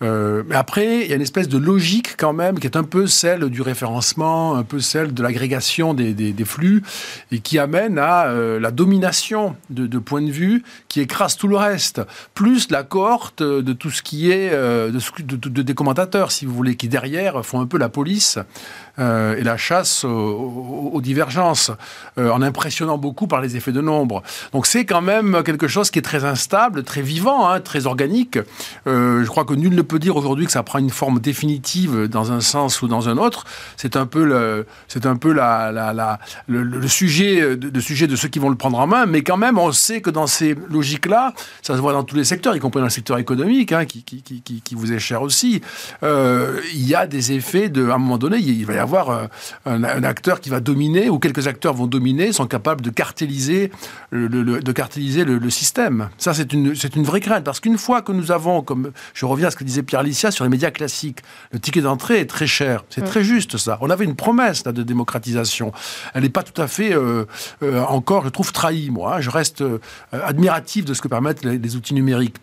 [0.01, 2.83] Euh, mais après, il y a une espèce de logique quand même qui est un
[2.83, 6.83] peu celle du référencement, un peu celle de l'agrégation des, des, flux,
[7.31, 11.47] et qui amène à euh, la domination de, de points de vue qui écrase tout
[11.47, 12.01] le reste,
[12.33, 16.53] plus la cohorte de tout ce qui est euh, de, de, des commentateurs, si vous
[16.53, 18.39] voulez, qui derrière font un peu la police
[18.99, 21.71] euh, et la chasse aux, divergences,
[22.17, 24.21] en impressionnant beaucoup par les effets de nombre.
[24.51, 28.38] Donc c'est quand même quelque chose qui est très instable, très vivant, hein, très organique.
[28.85, 32.32] Je crois que nul ne peut dire aujourd'hui que ça prend une forme définitive dans
[32.32, 33.45] un sens ou dans un autre.
[33.78, 38.49] C'est un peu le, c'est un peu le, sujet, de, sujet de ceux qui vont
[38.49, 39.06] le prendre en main.
[39.06, 42.25] Mais quand même, on sait que dans ces logiques-là, ça se voit dans tous les
[42.25, 45.62] secteurs, y compris dans le secteur économique, hein, qui, qui, qui, vous est cher aussi.
[46.04, 49.10] il y a des effets de, à un moment donné, il va y avoir avoir
[49.10, 49.28] euh,
[49.65, 53.71] un, acteur qui va dominer, ou quelques acteurs vont dominer, sont capables de cartéliser
[54.10, 56.10] le, de cartéliser le, système.
[56.17, 59.25] Ça, c'est une, c'est une vraie crainte, parce qu'une fois que nous avons, comme je
[59.25, 61.19] reviens à ce que disait Pierre Licia sur les médias classiques,
[61.51, 62.83] le ticket d'entrée est très cher.
[62.89, 63.77] C'est très juste, ça.
[63.81, 65.71] On avait une promesse là, de démocratisation.
[66.13, 67.25] Elle n'est pas tout à fait euh,
[67.63, 69.15] euh, encore, je trouve, trahie, moi.
[69.15, 69.21] Hein.
[69.21, 69.63] Je reste
[70.11, 72.37] admiratif de ce que permettent les outils numériques.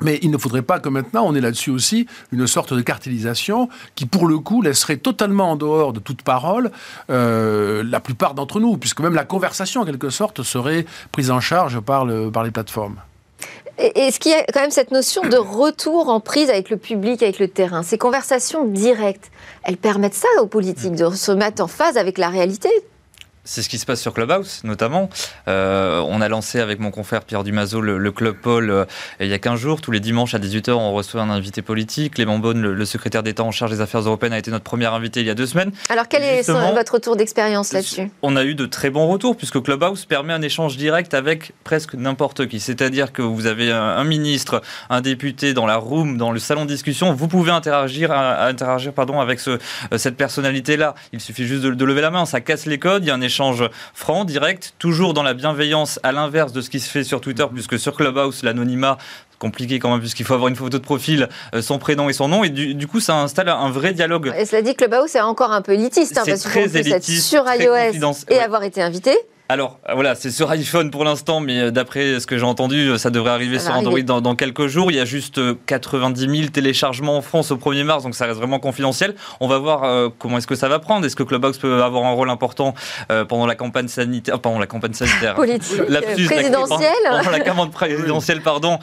[0.00, 3.68] Mais il ne faudrait pas que maintenant, on ait là-dessus aussi une sorte de cartélisation
[3.94, 6.70] qui, pour le coup, laisserait totalement en dehors de toute parole
[7.08, 11.40] euh, la plupart d'entre nous, puisque même la conversation, en quelque sorte, serait prise en
[11.40, 12.96] charge par, par les plateformes.
[13.78, 17.22] Est-ce qu'il y a quand même cette notion de retour en prise avec le public,
[17.22, 17.82] avec le terrain?
[17.82, 19.30] Ces conversations directes,
[19.64, 22.70] elles permettent ça aux politiques, de se mettre en phase avec la réalité?
[23.46, 25.08] C'est ce qui se passe sur Clubhouse, notamment.
[25.48, 28.84] Euh, on a lancé avec mon confrère Pierre Dumazo le, Club Paul euh,
[29.20, 29.80] il y a 15 jours.
[29.80, 32.14] Tous les dimanches à 18h, on reçoit un invité politique.
[32.14, 35.20] Clément Beaune, le, secrétaire d'État en charge des affaires européennes, a été notre premier invité
[35.20, 35.70] il y a deux semaines.
[35.88, 38.10] Alors, quel est votre retour d'expérience là-dessus?
[38.22, 41.94] On a eu de très bons retours, puisque Clubhouse permet un échange direct avec presque
[41.94, 42.58] n'importe qui.
[42.58, 46.70] C'est-à-dire que vous avez un, ministre, un député dans la room, dans le salon de
[46.70, 49.50] discussion, vous pouvez interagir, interagir pardon, avec ce,
[49.92, 50.94] euh, cette personnalité-là.
[51.12, 53.14] Il suffit juste de, de lever la main, ça casse les codes, il y a
[53.14, 56.88] un échange échange franc, direct, toujours dans la bienveillance, à l'inverse de ce qui se
[56.88, 58.96] fait sur Twitter, puisque sur Clubhouse, l'anonymat
[59.38, 62.26] compliqué quand même puisqu'il faut avoir une photo de profil, euh, son prénom et son
[62.26, 64.32] nom et du, coup ça installe un vrai dialogue.
[64.38, 68.14] Et cela dit Clubhouse c'est encore un peu élitiste hein, parce très élitiste, sur iOS
[68.30, 69.14] et avoir été invité.
[69.48, 72.98] Alors voilà, c'est sur iPhone pour l'instant, mais euh, d'après ce que j'ai entendu, euh,
[72.98, 74.90] ça devrait arriver sur Android dans, quelques jours.
[74.90, 78.38] Il y a juste 90 000 téléchargements en France au 1er mars, donc ça reste
[78.38, 79.14] vraiment confidentiel.
[79.38, 81.06] On va voir comment est-ce que ça va prendre.
[81.06, 82.74] Est-ce que Clubhouse peut avoir un rôle important
[83.28, 85.76] pendant la campagne sanitaire, pendant la campagne sanitaire, politique,
[86.26, 88.78] présidentielle, pendant la campagne présidentielle, pardon,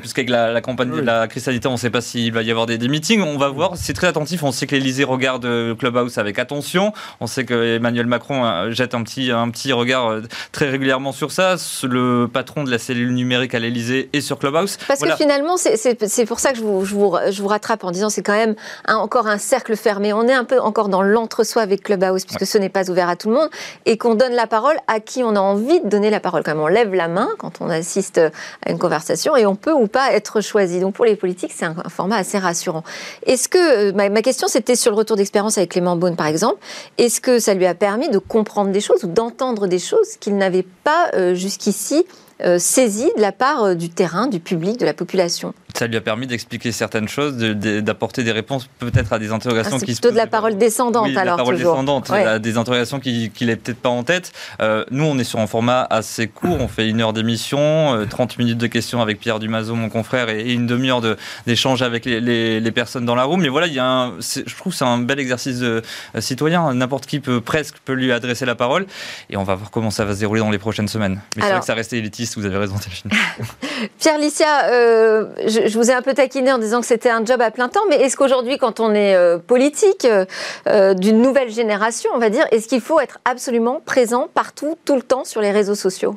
[0.00, 2.50] puisqu'avec la, la, campagne de la crise sanitaire, on ne sait pas s'il va y
[2.50, 3.22] avoir des, meetings.
[3.22, 3.72] On va voir.
[3.76, 4.42] C'est très attentif.
[4.42, 5.46] On sait que l'Elysée regarde
[5.78, 6.92] Clubhouse avec attention.
[7.20, 11.32] On sait que Emmanuel Macron jette un petit, un petit regard euh, très régulièrement sur
[11.32, 11.56] ça.
[11.82, 14.78] Le patron de la cellule numérique à l'Elysée est sur Clubhouse.
[14.86, 17.90] Parce que finalement, c'est pour ça que je vous, je vous, je vous rattrape en
[17.90, 18.54] disant c'est quand même
[18.86, 20.12] encore un cercle fermé.
[20.12, 23.16] On est un peu encore dans l'entre-soi avec Clubhouse, puisque ce n'est pas ouvert à
[23.16, 23.50] tout le monde,
[23.86, 26.42] et qu'on donne la parole à qui on a envie de donner la parole.
[26.42, 29.72] Quand même, on lève la main quand on assiste à une conversation, et on peut
[29.72, 30.80] ou pas être choisi.
[30.80, 32.84] Donc pour les politiques, c'est un, format assez rassurant.
[33.26, 36.58] Est-ce que, ma, ma question c'était sur le retour d'expérience avec Clément Beaune par exemple,
[36.96, 40.36] est-ce que ça lui a permis de comprendre des choses ou d'entendre des choses qu'il
[40.36, 42.06] n'avait pas euh, jusqu'ici
[42.44, 45.96] euh, saisies de la part euh, du terrain, du public, de la population ça lui
[45.96, 50.00] a permis d'expliquer certaines choses, d'apporter des réponses peut-être à des interrogations ah, qui se
[50.00, 53.46] plutôt de la parole descendante oui, alors la parole descendante, à des interrogations qu'il qui
[53.46, 54.32] n'avait peut-être pas en tête.
[54.60, 58.32] Euh, nous, on est sur un format assez court, on fait une heure d'émission, 30
[58.32, 61.00] euh, minutes de questions avec Pierre Dumazo, mon confrère, et, une demi-heure
[61.46, 62.20] d'échange avec les,
[62.60, 63.40] les, personnes dans la room.
[63.40, 65.82] Mais voilà, il y a un, je trouve que c'est un bel exercice de,
[66.18, 66.74] citoyen.
[66.74, 68.86] N'importe qui peut presque peut lui adresser la parole,
[69.30, 71.20] et on va voir comment ça va se dérouler dans les prochaines semaines.
[71.36, 72.74] Mais c'est vrai que ça restait élitiste, vous avez raison,
[73.98, 77.40] Pierre Licia, je, je, vous ai un peu taquiné en disant que c'était un job
[77.40, 80.24] à plein temps, mais est-ce qu'aujourd'hui, quand on est euh, politique euh,
[80.66, 84.96] euh, d'une nouvelle génération, on va dire, est-ce qu'il faut être absolument présent partout, tout
[84.96, 86.16] le temps sur les réseaux sociaux?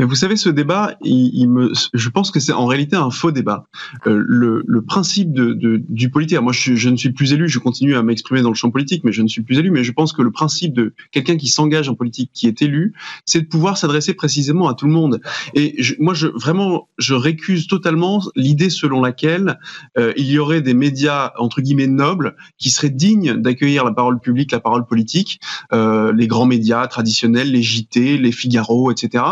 [0.00, 3.32] Mais vous savez, ce débat, il, me, je pense que c'est en réalité un faux
[3.32, 3.66] débat.
[4.06, 7.58] Euh, le, le, principe de, de, du politique, moi je, ne suis plus élu, je
[7.58, 9.92] continue à m'exprimer dans le champ politique, mais je ne suis plus élu, mais je
[9.92, 12.94] pense que le principe de quelqu'un qui s'engage en politique, qui est élu,
[13.26, 15.20] c'est de pouvoir s'adresser précisément à tout le monde.
[15.52, 19.58] Et je, moi, je, vraiment, je récuse totalement l'idée selon laquelle
[19.98, 24.18] euh, il y aurait des médias, entre guillemets, nobles, qui seraient dignes d'accueillir la parole
[24.18, 25.40] publique, la parole politique,
[25.74, 29.24] euh, les grands médias traditionnels, les JT, les Figaro, etc.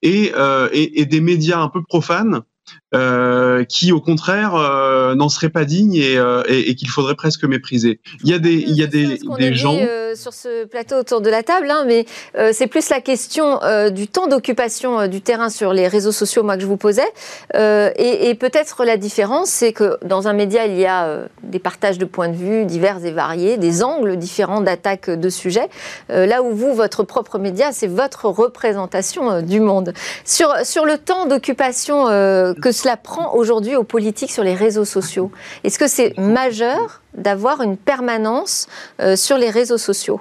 [0.00, 2.42] Et euh, et, et, des médias un peu profanes
[2.94, 7.14] euh, qui au contraire euh, n'en seraient pas dignes et, euh, et, et qu'il faudrait
[7.14, 8.00] presque mépriser.
[8.22, 9.78] Il y a des, il y a des, des gens
[10.14, 12.04] sur ce plateau autour de la table, hein, mais
[12.52, 16.60] c'est plus la question du temps d'occupation du terrain sur les réseaux sociaux, moi que
[16.60, 17.10] je vous posais,
[17.54, 21.96] et, et peut-être la différence, c'est que dans un média il y a des partages
[21.96, 25.68] de points de vue divers et variés, des angles différents d'attaque de sujets.
[26.10, 29.94] là où vous, votre propre média, c'est votre représentation du monde.
[30.26, 35.30] Sur sur le temps d'occupation que cela prend aujourd'hui aux politiques sur les réseaux sociaux?
[35.62, 38.66] Est-ce que c'est majeur d'avoir une permanence
[39.00, 40.20] euh, sur les réseaux sociaux?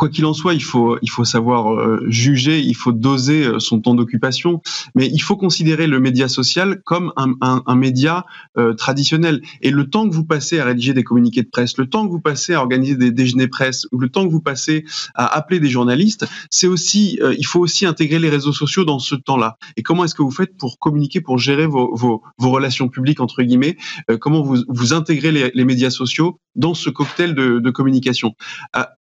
[0.00, 3.58] Quoi qu'il en soit, il faut, il faut savoir euh, juger, il faut doser euh,
[3.58, 4.62] son temps d'occupation,
[4.94, 8.24] mais il faut considérer le média social comme un, un, média
[8.56, 9.42] euh, traditionnel.
[9.60, 12.10] Et le temps que vous passez à rédiger des communiqués de presse, le temps que
[12.10, 15.68] vous passez à organiser des déjeuners presse, le temps que vous passez à appeler des
[15.68, 19.58] journalistes, c'est aussi, il faut aussi intégrer les réseaux sociaux dans ce temps-là.
[19.76, 23.42] Et comment est-ce que vous faites pour communiquer, pour gérer vos, vos, relations publiques entre
[23.42, 23.76] guillemets
[24.18, 28.34] Comment vous, vous intégrez les, les, médias sociaux dans ce cocktail de, de communication?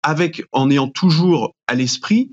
[0.02, 2.30] Avec en ayant toujours à l'esprit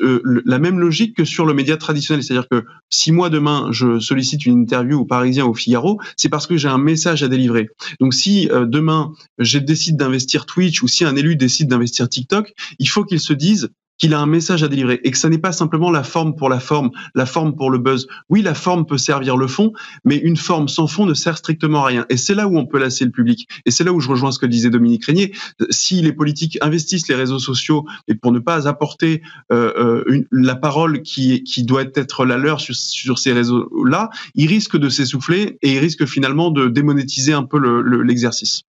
[0.00, 2.22] euh, la même logique que sur le média traditionnel.
[2.22, 6.28] C'est-à-dire que si moi demain je sollicite une interview au Parisien ou au Figaro, c'est
[6.28, 7.68] parce que j'ai un message à délivrer.
[8.00, 12.52] Donc si euh, demain je décide d'investir Twitch ou si un élu décide d'investir TikTok,
[12.78, 15.38] il faut qu'il se dise qu'il a un message à délivrer et que ça n'est
[15.38, 18.06] pas simplement la forme pour la forme, la forme pour le buzz.
[18.28, 19.72] Oui, la forme peut servir le fond,
[20.04, 22.06] mais une forme sans fond ne sert strictement à rien.
[22.08, 23.48] Et c'est là où on peut lasser le public.
[23.64, 25.32] Et c'est là où je rejoins ce que disait Dominique Régnier.
[25.70, 30.56] Si les politiques investissent les réseaux sociaux et pour ne pas apporter euh, euh la
[30.56, 35.78] parole qui, doit être la leur sur, ces réseaux-là, ils risquent de s'essouffler et ils
[35.78, 37.58] risquent finalement de démonétiser un peu
[38.02, 38.62] l'exercice.
[38.62, 38.75] Le,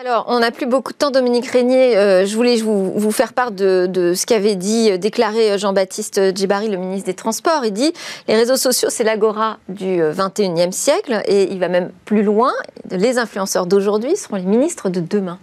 [0.00, 1.96] alors, on n'a plus beaucoup de temps, Dominique Régnier.
[1.96, 6.68] Euh, je voulais vous, faire part de, ce qu'avait dit, euh, déclaré euh, Jean-Baptiste Djibari,
[6.68, 7.64] le ministre des Transports.
[7.64, 7.92] Il dit
[8.26, 11.22] les réseaux sociaux, c'est l'agora du 21e siècle.
[11.26, 12.52] Et il va même plus loin.
[12.90, 15.38] Les influenceurs d'aujourd'hui seront les ministres de demain.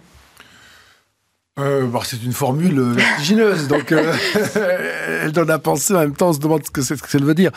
[1.56, 3.92] Bah, c'est une formule vertigineuse, donc
[5.22, 7.18] elle donne à penser en même temps, on se demande ce que, ce que ça
[7.18, 7.52] veut dire.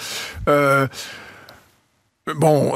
[2.33, 2.73] Bon,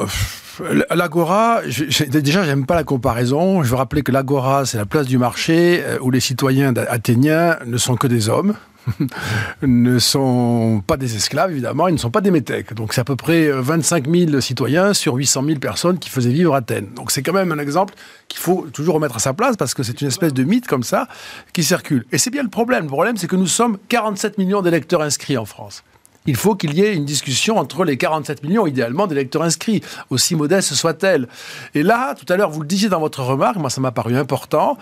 [0.62, 1.62] euh, l'Agora,
[2.07, 3.63] déjà, j'aime pas la comparaison.
[3.63, 7.57] Je veux rappeler que l'Agora, c'est la place du marché euh, où les citoyens athéniens
[7.65, 8.53] ne sont que des hommes.
[9.63, 12.75] ne sont pas des esclaves, évidemment, ils ne sont pas des métèques.
[12.75, 16.29] Donc c'est à peu près 25 euh, 000 citoyens sur 800 000 personnes qui faisaient
[16.29, 16.89] vivre Athènes.
[16.95, 17.95] Donc c'est quand même un exemple
[18.27, 20.83] qu'il faut toujours remettre à sa place parce que c'est une espèce de mythe comme
[20.83, 21.07] ça
[21.53, 22.05] qui circule.
[22.12, 22.83] Et c'est bien le problème.
[22.83, 25.83] Le problème, c'est que nous sommes 47 millions d'électeurs inscrits en France
[26.25, 30.36] il faut qu'il y ait une discussion entre les 47 millions, idéalement, d'électeurs inscrits, aussi
[30.36, 31.27] modeste soit-elle.
[31.73, 34.15] Et là, tout à l'heure, vous le disiez dans votre remarque, moi ça m'a paru
[34.15, 34.77] important,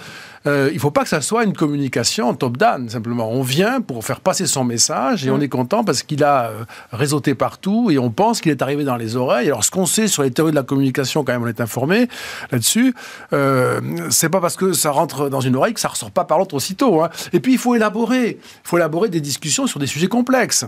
[0.48, 3.30] euh, il ne faut pas que ça soit une communication top-down, simplement.
[3.30, 5.44] On vient pour faire passer son message et on mm.
[5.44, 8.96] est content parce qu'il a euh, réseauté partout et on pense qu'il est arrivé dans
[8.96, 9.48] les oreilles.
[9.48, 12.08] Alors ce qu'on sait sur les théories de la communication, quand même, on est informé
[12.52, 12.96] là-dessus,
[13.34, 16.40] euh, c'est pas parce que ça rentre dans une oreille que ça ressort pas par
[16.40, 17.04] l'autre aussitôt.
[17.04, 17.10] Hein.
[17.34, 20.66] Et puis il faut élaborer, il faut élaborer des discussions sur des sujets complexes.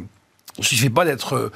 [0.59, 1.51] Il ne suffit pas d'être euh,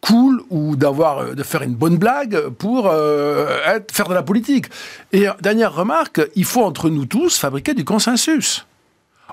[0.00, 4.66] cool ou d'avoir euh, de faire une bonne blague pour euh, faire de la politique.
[5.12, 8.66] Et dernière remarque, il faut entre nous tous fabriquer du consensus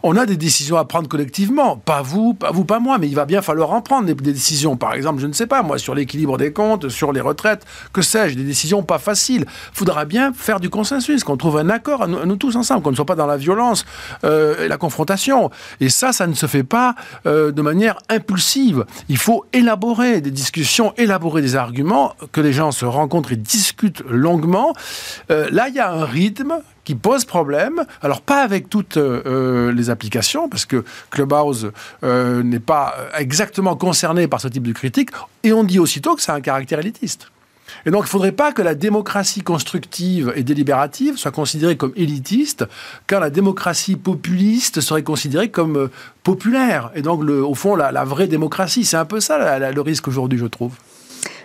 [0.04, 1.78] on a des décisions à prendre collectivement.
[1.78, 4.76] Pas vous, pas vous, pas moi, mais il va bien falloir en prendre des, décisions.
[4.76, 8.02] Par exemple, je ne sais pas, moi, sur l'équilibre des comptes, sur les retraites, que
[8.02, 9.46] sais-je, des décisions pas faciles.
[9.48, 12.96] Il faudra bien faire du consensus, qu'on trouve un accord nous, tous ensemble, qu'on ne
[12.96, 13.86] soit pas dans la violence
[14.26, 15.50] euh, et la confrontation.
[15.80, 18.86] Et ça, ça ne se fait pas euh, de manière impulsive.
[19.08, 24.04] Il faut élaborer des discussions, élaborer des arguments, que les gens se rencontrent et discutent
[24.10, 24.74] longuement.
[25.32, 27.86] Euh, là, il y a un rythme qui pose problème.
[28.02, 31.72] Alors pas avec toutes euh, les applications, parce que Clubhouse
[32.04, 35.10] euh, n'est pas exactement concerné par ce type de critique,
[35.44, 37.30] et on dit aussitôt que ça a un caractère élitiste.
[37.86, 41.94] Et donc, il ne faudrait pas que la démocratie constructive et délibérative soit considérée comme
[41.96, 42.66] élitiste,
[43.08, 45.92] quand la démocratie populiste serait considérée comme euh,
[46.24, 46.92] populaire.
[46.96, 50.46] Et donc, au fond, la, vraie démocratie, c'est un peu ça le risque aujourd'hui, je
[50.46, 50.74] trouve.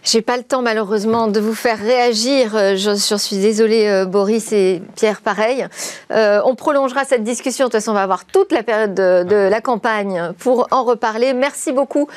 [0.05, 2.55] J'ai pas le temps malheureusement de vous faire réagir.
[2.55, 5.67] Euh, je, suis désolée, euh, Boris et Pierre, pareil.
[6.13, 7.67] Euh, on prolongera cette discussion.
[7.67, 11.33] De toute façon, on va avoir toute la période de, la campagne pour en reparler.
[11.33, 12.09] Merci beaucoup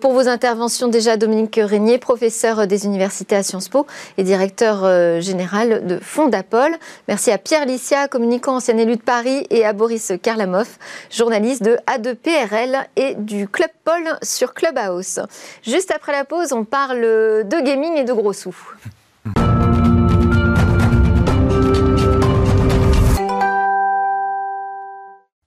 [0.00, 0.88] pour vos interventions.
[0.88, 3.86] Déjà, Dominique Régnier, professeur des universités à Sciences Po
[4.18, 6.72] et directeur général de Fondapol.
[7.08, 10.68] Merci à Pierre Licia, communicant ancien élu de Paris, et à Boris Karlamov,
[11.10, 15.20] journaliste de A2PRL et du Club Paul sur Clubhouse.
[15.62, 18.56] Juste après la pause, on parle de gaming et de gros sous.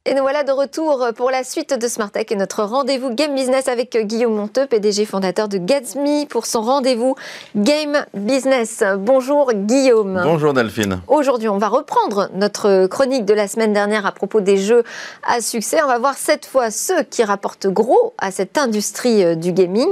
[0.09, 3.35] Et nous voilà de retour pour la suite de Smart Tech et notre rendez-vous Game
[3.35, 7.15] Business avec Guillaume Monteux, PDG fondateur de Gatsby, pour son rendez-vous
[7.57, 8.85] Game Business.
[8.99, 10.21] Bonjour Guillaume.
[10.23, 11.01] Bonjour Delphine.
[11.09, 14.85] Aujourd'hui, on va reprendre notre chronique de la semaine dernière à propos des jeux
[15.27, 15.83] à succès.
[15.83, 19.89] On va voir cette fois ceux qui rapportent gros à cette industrie euh, du gaming.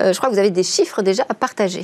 [0.00, 1.82] Euh, je crois que vous avez des chiffres déjà à partager.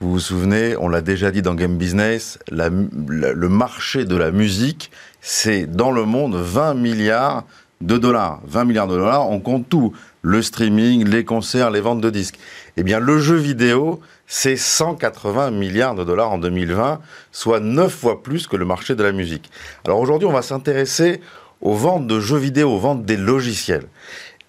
[0.00, 4.90] Vous vous souvenez, on l'a déjà dit dans Game Business, le marché de la musique
[5.28, 7.42] c'est dans le monde 20 milliards
[7.80, 8.38] de dollars.
[8.46, 9.92] 20 milliards de dollars, on compte tout.
[10.22, 12.38] Le streaming, les concerts, les ventes de disques.
[12.76, 17.00] Eh bien, le jeu vidéo, c'est 180 milliards de dollars en 2020,
[17.32, 19.50] soit 9 fois plus que le marché de la musique.
[19.84, 21.20] Alors aujourd'hui, on va s'intéresser
[21.60, 23.88] aux ventes de jeux vidéo, aux ventes des logiciels.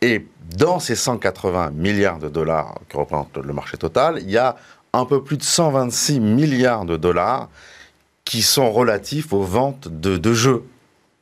[0.03, 0.27] Et
[0.59, 4.55] dans ces 180 milliards de dollars que représente le marché total, il y a
[4.93, 7.49] un peu plus de 126 milliards de dollars
[8.27, 10.63] qui sont relatifs aux ventes de, jeux.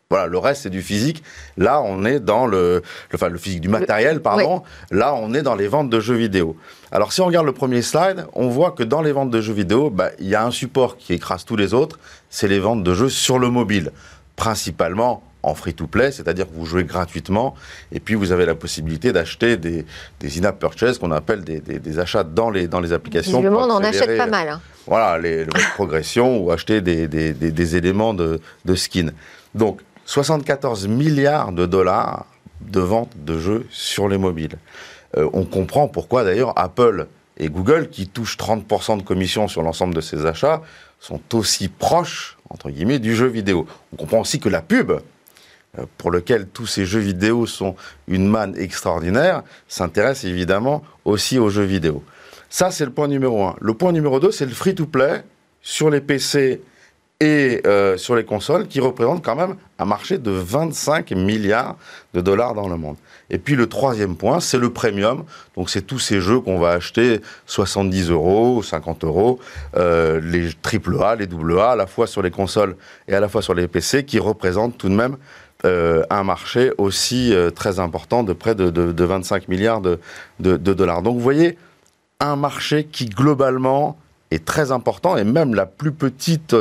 [0.09, 1.23] Voilà, le reste c'est du physique.
[1.55, 2.81] Là, on est dans le,
[3.13, 4.63] enfin le physique du matériel, pardon.
[4.89, 6.57] Là, on est dans les ventes de jeux vidéo.
[6.91, 9.53] Alors, si on regarde le premier slide, on voit que dans les ventes de jeux
[9.53, 11.99] vidéo, bah, il y a un support qui écrase tous les autres.
[12.31, 13.91] C'est les ventes de jeux sur le mobile,
[14.35, 17.55] principalement en free-to-play, c'est-à-dire que vous jouez gratuitement,
[17.91, 19.85] et puis vous avez la possibilité d'acheter des,
[20.19, 23.39] des in-app purchases qu'on appelle des, des, achats dans les, dans les applications.
[23.39, 24.49] Visiblement, on en achète pas mal.
[24.49, 24.61] Hein.
[24.87, 29.09] Voilà, les, les progressions ou acheter des, éléments de, de skin.
[29.53, 32.25] Donc, 74 milliards de dollars
[32.61, 34.57] de vente de jeux sur les mobiles.
[35.17, 39.93] Euh, on comprend pourquoi d'ailleurs Apple et Google, qui touchent 30% de commission sur l'ensemble
[39.93, 40.61] de ces achats,
[40.99, 43.67] sont aussi proches, entre guillemets, du jeu vidéo.
[43.93, 44.93] On comprend aussi que la pub,
[45.97, 47.75] pour lequel tous ces jeux vidéo sont
[48.07, 52.03] une manne extraordinaire, s'intéresse évidemment aussi aux jeux vidéo.
[52.49, 53.55] Ça, c'est le point numéro un.
[53.59, 55.23] Le point numéro deux, c'est le free-to-play
[55.61, 56.61] sur les PC
[57.21, 61.77] et euh, sur les consoles, qui représente quand même un marché de 25 milliards
[62.13, 62.97] de dollars dans le monde.
[63.29, 65.23] Et puis le troisième point, c'est le premium.
[65.55, 69.39] Donc c'est tous ces jeux qu'on va acheter 70 euros, 50 euros,
[69.77, 72.75] euh, les AAA, les AA, à la fois sur les consoles
[73.07, 75.17] et à la fois sur les PC, qui représentent tout de même
[75.63, 79.97] euh, un marché aussi euh, très important de près de, 25 milliards de,
[80.39, 81.01] dollars.
[81.01, 81.57] Donc vous voyez,
[82.19, 83.97] un marché qui globalement
[84.31, 86.55] est très important et même la plus petite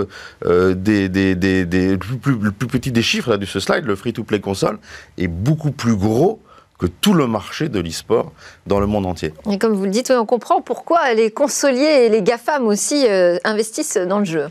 [0.44, 3.58] euh, des, des, des, des plus, plus, le plus petit des chiffres là, de ce
[3.58, 4.78] slide, le free-to-play console,
[5.18, 6.40] est beaucoup plus gros
[6.78, 8.32] que tout le marché de l'e-sport
[8.66, 9.34] dans le monde entier.
[9.50, 13.06] Et comme vous le dites, on comprend pourquoi les consoliers et les GAFAM aussi
[13.44, 14.46] investissent dans le jeu.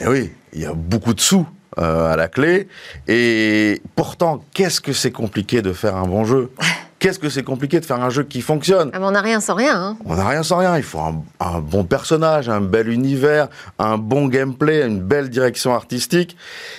[0.00, 1.46] Et eh oui, il y a beaucoup de sous
[1.78, 2.68] euh, à la clé.
[3.06, 6.50] Et pourtant, qu'est-ce que c'est compliqué de faire un bon jeu
[6.98, 9.54] Qu'est-ce que c'est compliqué de faire un jeu qui fonctionne ah, On n'a rien sans
[9.54, 9.80] rien.
[9.80, 9.96] Hein.
[10.04, 10.76] On n'a rien sans rien.
[10.76, 13.46] Il faut un, bon personnage, un bel univers,
[13.78, 16.36] un bon gameplay, une belle direction artistique.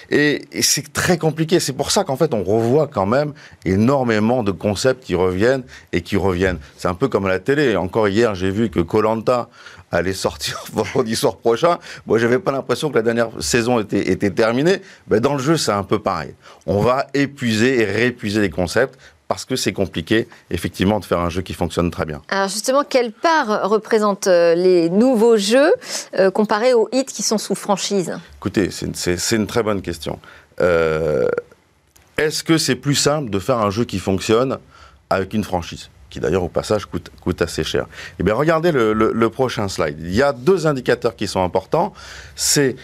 [0.09, 1.61] Et, et c'est très compliqué.
[1.61, 3.31] C'est pour ça qu'en fait, on revoit quand même
[3.63, 6.59] énormément de concepts qui reviennent et qui reviennent.
[6.75, 7.77] C'est un peu comme à la télé.
[7.77, 9.47] Encore hier, j'ai vu que Colanta
[9.91, 11.77] allait sortir vendredi soir prochain.
[12.05, 14.81] Moi, j'avais pas l'impression que la dernière saison était, était terminée.
[15.07, 16.33] Ben, dans le jeu, c'est un peu pareil.
[16.65, 18.97] On va épuiser et réépuiser les concepts
[19.29, 22.21] parce que c'est compliqué, effectivement, de faire un jeu qui fonctionne très bien.
[22.29, 25.71] Alors justement, quelle part représentent euh, les nouveaux jeux
[26.17, 28.17] euh, comparés aux hits qui sont sous franchise?
[28.37, 30.19] Écoutez, c'est une très bonne question.
[30.61, 31.27] Euh,
[32.17, 34.57] est-ce que c'est plus simple de faire un jeu qui fonctionne
[35.11, 35.89] avec une franchise?
[36.09, 37.85] Qui d'ailleurs au passage coûte, assez cher.
[38.19, 39.97] Eh bien, regardez le, le, prochain slide.
[39.99, 41.93] Il y a deux indicateurs qui sont importants.
[42.35, 42.75] C'est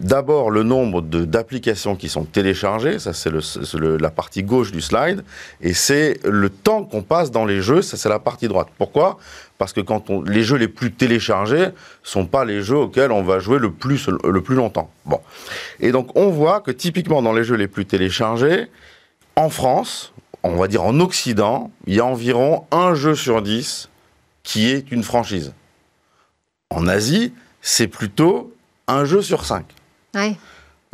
[0.00, 5.22] d'abord le nombre d'applications qui sont téléchargées, ça c'est la partie gauche du slide,
[5.60, 8.68] et c'est le temps qu'on passe dans les jeux, ça c'est la partie droite.
[8.78, 9.18] Pourquoi?
[9.58, 11.68] Parce que quand on, les jeux les plus téléchargés
[12.02, 14.90] sont pas les jeux auxquels on va jouer le plus, le plus longtemps.
[15.04, 15.20] Bon.
[15.80, 18.68] Et donc, on voit que typiquement dans les jeux les plus téléchargés,
[19.36, 23.88] en France, on va dire en Occident, il y a environ un jeu sur dix
[24.42, 25.52] qui est une franchise.
[26.70, 28.54] En Asie, c'est plutôt
[28.86, 29.66] un jeu sur cinq.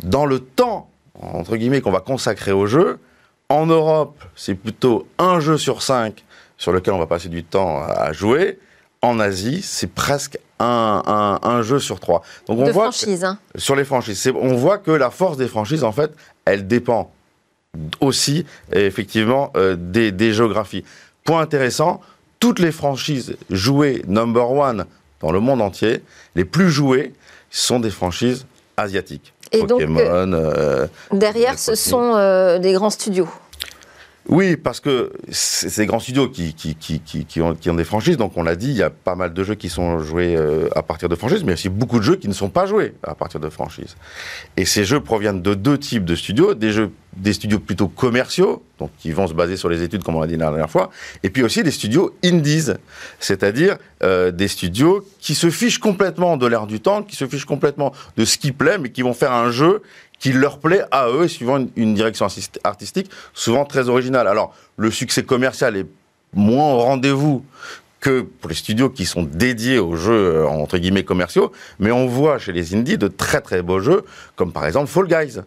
[0.03, 0.89] Dans le temps,
[1.19, 2.99] entre guillemets, qu'on va consacrer au jeu,
[3.49, 6.23] en Europe, c'est plutôt un jeu sur cinq
[6.57, 8.59] sur lequel on va passer du temps à jouer.
[9.01, 12.23] En Asie, c'est presque un, jeu sur trois.
[12.47, 12.89] Donc on de voit
[13.23, 13.37] hein.
[13.55, 16.11] sur les franchises, on voit que la force des franchises, en fait,
[16.45, 17.11] elle dépend
[17.99, 20.83] aussi effectivement euh, des, géographies.
[21.23, 22.01] Point intéressant,
[22.39, 24.85] toutes les franchises jouées number one
[25.19, 26.03] dans le monde entier,
[26.35, 27.13] les plus jouées,
[27.49, 28.45] sont des franchises
[28.77, 29.33] asiatiques.
[29.51, 33.29] Et Pokémon, donc, euh, derrière, ce sont euh, des grands studios.
[34.29, 38.17] Oui, parce que c'est ces grands studios qui, ont, des franchises.
[38.17, 40.67] Donc, on l'a dit, il y a pas mal de jeux qui sont joués euh,
[40.75, 43.15] à partir de franchises, mais aussi beaucoup de jeux qui ne sont pas joués à
[43.15, 43.95] partir de franchises.
[44.57, 46.53] Et ces jeux proviennent de deux types de studios.
[46.55, 50.27] Des studios plutôt commerciaux, donc qui vont se baser sur les études, comme on l'a
[50.27, 50.91] dit la dernière fois,
[51.23, 52.73] et puis aussi des studios indies,
[53.19, 57.45] c'est-à-dire euh, des studios qui se fichent complètement de l'air du temps, qui se fichent
[57.45, 59.81] complètement de ce qui plaît, mais qui vont faire un jeu
[60.19, 62.27] qui leur plaît à eux, suivant une, direction
[62.63, 64.27] artistique souvent très originale.
[64.27, 65.85] Alors, le succès commercial est
[66.33, 67.45] moins au rendez-vous
[67.99, 72.05] que pour les studios qui sont dédiés aux jeux euh, entre guillemets commerciaux, mais on
[72.05, 74.03] voit chez les indies de très très beaux jeux,
[74.35, 75.39] comme par exemple Fall Guys,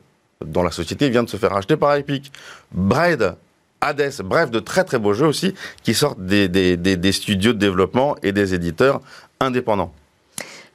[0.44, 2.32] dont la société vient de se faire racheter par Epic,
[2.72, 3.36] Braid,
[3.80, 8.16] Hades, bref, de très très beaux jeux aussi qui sortent des, des studios de développement
[8.22, 9.00] et des éditeurs
[9.38, 9.92] indépendants.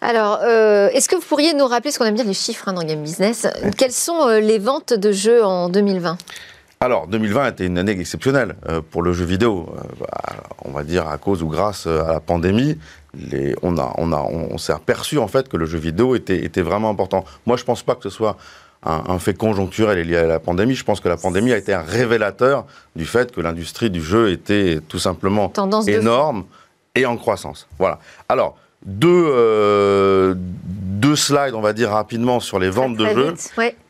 [0.06, 2.74] Alors, euh, est-ce que vous pourriez nous rappeler, ce qu'on aime bien les chiffres hein,
[2.74, 6.18] dans Game Business, quelles sont euh, les ventes de jeux en 2020
[6.82, 9.74] alors, 2020 était une année exceptionnelle euh, pour le jeu vidéo.
[10.66, 12.78] On va dire à cause ou grâce à la pandémie,
[13.64, 16.62] on, a, on, a, on, s'est aperçu en fait que le jeu vidéo était, était
[16.62, 17.24] vraiment important.
[17.46, 18.38] Moi, je ne pense pas que ce soit
[18.84, 20.76] un, fait conjoncturel lié à la pandémie.
[20.76, 24.30] Je pense que la pandémie a été un révélateur du fait que l'industrie du jeu
[24.32, 25.52] était tout simplement
[25.88, 26.44] énorme
[26.94, 27.68] et en croissance.
[27.80, 28.00] Voilà.
[28.28, 33.34] Alors, deux, euh, deux slides, on va dire rapidement, sur les ventes de jeux.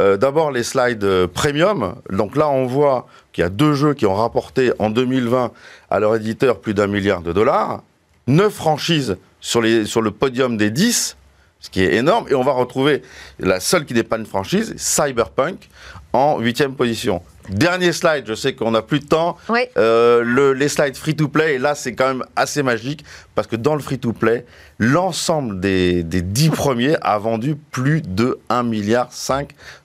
[0.01, 1.95] Euh, d'abord, les slides euh, premium.
[2.11, 5.51] Donc là, on voit qu'il y a deux jeux qui ont rapporté en 2020
[5.89, 7.83] à leur éditeur plus d'un milliard de dollars.
[8.27, 11.17] Neuf franchises sur, les, sur le podium des 10,
[11.59, 12.27] ce qui est énorme.
[12.29, 13.01] Et on va retrouver
[13.39, 15.69] la seule qui n'est pas une franchise, Cyberpunk,
[16.16, 17.22] en huitième position.
[17.49, 19.38] Dernier slide, je sais qu'on n'a plus de temps.
[19.78, 23.05] Euh, les slides free-to-play, et là c'est quand même assez magique,
[23.36, 24.45] parce que dans le free-to-play,
[24.80, 29.09] l'ensemble des, des 10 premiers a vendu plus de 1,5 milliard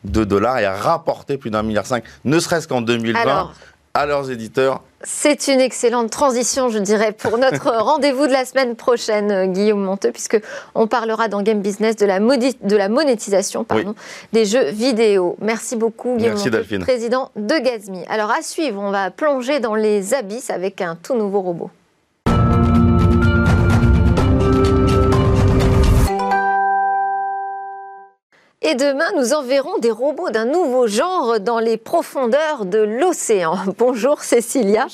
[0.04, 3.50] de dollars et a rapporté plus d'un milliard 5, ne serait-ce qu'en 2020
[3.94, 4.82] à leurs éditeurs.
[5.02, 9.82] C'est une excellente transition, je dirais, pour notre rendez-vous de la semaine prochaine, euh, Guillaume
[9.82, 10.38] Monteux, puisque
[10.74, 13.94] on parlera dans Game Business de la, de la monétisation pardon,
[14.32, 15.36] des jeux vidéo.
[15.40, 18.04] Merci beaucoup, Guillaume Monteux, président de Gazmi.
[18.08, 21.70] Alors à suivre, on va plonger dans les abysses avec un tout nouveau robot.
[28.62, 33.56] Et demain, nous enverrons des robots d'un nouveau genre dans les profondeurs de l'océan.
[33.78, 34.86] Bonjour Cécilia.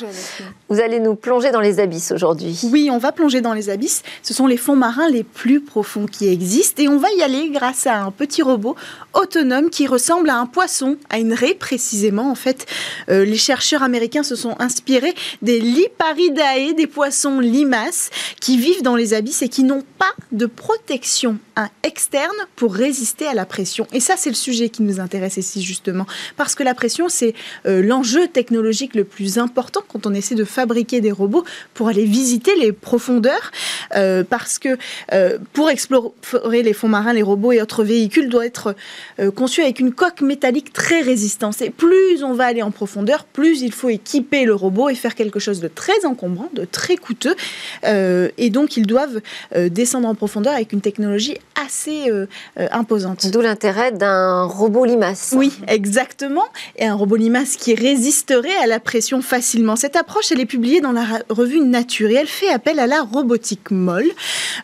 [0.68, 2.60] Vous allez nous plonger dans les abysses aujourd'hui.
[2.70, 4.04] Oui, on va plonger dans les abysses.
[4.22, 7.50] Ce sont les fonds marins les plus profonds qui existent et on va y aller
[7.50, 8.76] grâce à un petit robot
[9.14, 12.30] autonome qui ressemble à un poisson, à une raie précisément.
[12.30, 12.66] En fait,
[13.08, 18.10] euh, les chercheurs américains se sont inspirés des Liparidae, des poissons limaces
[18.40, 21.38] qui vivent dans les abysses et qui n'ont pas de protection
[21.82, 23.55] externe pour résister à la pression.
[23.92, 27.34] Et ça, c'est le sujet qui nous intéresse ici justement, parce que la pression, c'est
[27.66, 31.44] euh, l'enjeu technologique le plus important quand on essaie de fabriquer des robots
[31.74, 33.50] pour aller visiter les profondeurs,
[33.94, 34.76] euh, parce que
[35.12, 38.74] euh, pour explorer les fonds marins, les robots et autres véhicules doivent être
[39.34, 41.60] conçus avec une coque métallique très résistante.
[41.62, 45.14] Et plus on va aller en profondeur, plus il faut équiper le robot et faire
[45.14, 47.34] quelque chose de très encombrant, de très coûteux.
[47.84, 49.20] et donc, ils doivent
[49.54, 52.10] descendre en profondeur avec une technologie assez
[52.56, 53.26] imposante.
[53.46, 55.34] D'un robot limace.
[55.36, 56.44] Oui, exactement.
[56.76, 59.76] Et un robot limace qui résisterait à la pression facilement.
[59.76, 63.02] Cette approche, elle est publiée dans la revue Nature et elle fait appel à la
[63.02, 64.10] robotique molle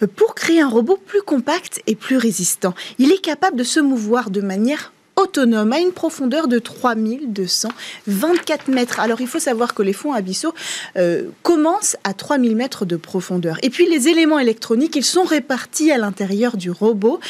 [0.02, 2.74] euh, pour créer un robot plus compact et plus résistant.
[2.98, 4.92] Il est capable de se mouvoir de manière
[5.22, 9.00] autonome à une profondeur de 3224 mètres.
[9.00, 10.54] Alors il faut savoir que les fonds abyssaux
[10.96, 13.58] euh, commencent à 3000 mètres de profondeur.
[13.62, 17.20] Et puis les éléments électroniques, ils sont répartis à l'intérieur du robot,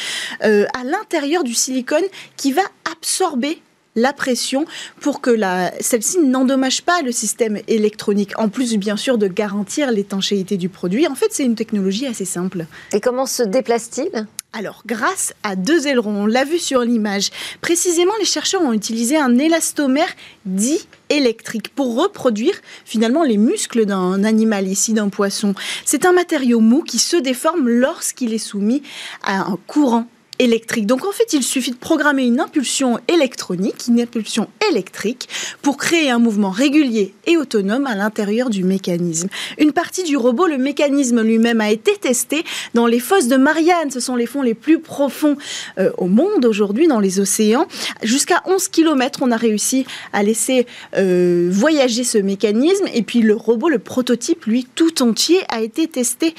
[0.43, 2.03] euh, à l'intérieur du silicone
[2.37, 3.61] qui va absorber
[3.95, 4.65] la pression
[4.99, 5.37] pour que
[5.79, 11.07] celle-ci n'endommage pas le système électronique, en plus bien sûr de garantir l'étanchéité du produit.
[11.07, 12.65] En fait, c'est une technologie assez simple.
[12.91, 14.25] Et comment se déplace-t-il?
[14.55, 19.17] Alors, grâce à deux ailerons, on l'a vu sur l'image, précisément les chercheurs ont utilisé
[19.17, 20.13] un élastomère
[20.45, 22.53] dit électrique pour reproduire
[22.85, 25.55] finalement les muscles d'un animal, ici d'un poisson.
[25.85, 28.83] C'est un matériau mou qui se déforme lorsqu'il est soumis
[29.23, 30.05] à un courant
[30.39, 30.85] électrique.
[30.85, 35.29] Donc en fait, il suffit de programmer une impulsion électronique, une impulsion électrique,
[35.61, 39.29] pour créer un mouvement régulier et autonome à l'intérieur du mécanisme.
[39.57, 43.91] Une partie du robot, le mécanisme lui-même, a été testé dans les fosses de Marianne.
[43.91, 45.37] Ce sont les fonds les plus profonds
[45.77, 47.67] euh, au monde aujourd'hui, dans les océans.
[48.01, 50.65] Jusqu'à 11 km, on a réussi à laisser
[50.97, 52.85] euh, voyager ce mécanisme.
[52.93, 56.33] Et puis le robot, le prototype, lui, tout entier, a été testé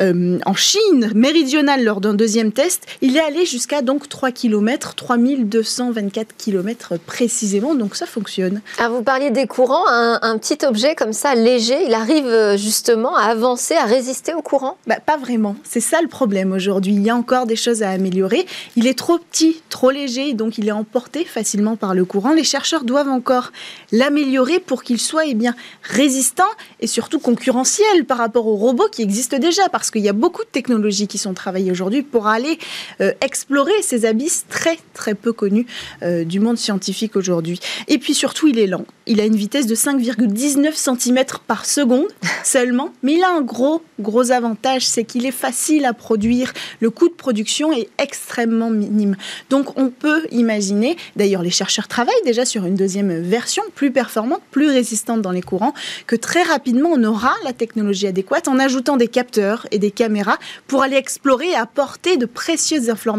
[0.00, 2.86] euh, en Chine méridionale lors d'un deuxième test.
[3.00, 8.60] Il est allé jusqu'à donc 3 km, 3224 km précisément, donc ça fonctionne.
[8.78, 13.16] Ah, vous parliez des courants, un, petit objet comme ça, léger, il arrive euh, justement
[13.16, 14.76] à avancer, à résister au courant?
[14.86, 16.92] Bah, Pas vraiment, c'est ça le problème aujourd'hui.
[16.92, 18.46] Il y a encore des choses à améliorer.
[18.76, 22.32] Il est trop petit, trop léger, donc il est emporté facilement par le courant.
[22.32, 23.52] Les chercheurs doivent encore
[23.92, 26.48] l'améliorer pour qu'il soit eh bien, résistant
[26.80, 30.44] et surtout concurrentiel par rapport aux robots qui existent déjà, parce qu'il y a beaucoup
[30.44, 32.58] de technologies qui sont travaillées aujourd'hui pour aller
[33.00, 35.66] euh, explorer ces abysses très très peu connus
[36.02, 37.60] euh, du monde scientifique aujourd'hui.
[37.86, 38.86] Et puis surtout, il est lent.
[39.06, 42.06] Il a une vitesse de 5,19 cm par seconde
[42.44, 46.54] seulement, mais il a un gros gros avantage, c'est qu'il est facile à produire.
[46.80, 49.16] Le coût de production est extrêmement minime.
[49.50, 54.40] Donc on peut imaginer, d'ailleurs les chercheurs travaillent déjà sur une deuxième version plus performante,
[54.50, 55.74] plus résistante dans les courants,
[56.06, 60.38] que très rapidement on aura la technologie adéquate en ajoutant des capteurs et des caméras
[60.66, 63.17] pour aller explorer et apporter de précieuses informations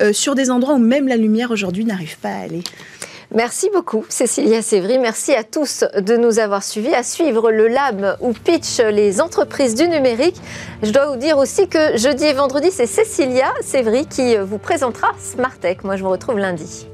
[0.00, 2.62] euh, sur des endroits où même la lumière aujourd'hui n'arrive pas à aller.
[3.32, 4.98] Merci beaucoup, Cécilia Sévry.
[4.98, 9.76] Merci à tous de nous avoir suivis, à suivre le lab où pitch les entreprises
[9.76, 10.34] du numérique.
[10.82, 15.12] Je dois vous dire aussi que jeudi et vendredi, c'est Cécilia Sévry qui vous présentera
[15.20, 15.84] Smartech.
[15.84, 16.88] Moi, je vous retrouve lundi.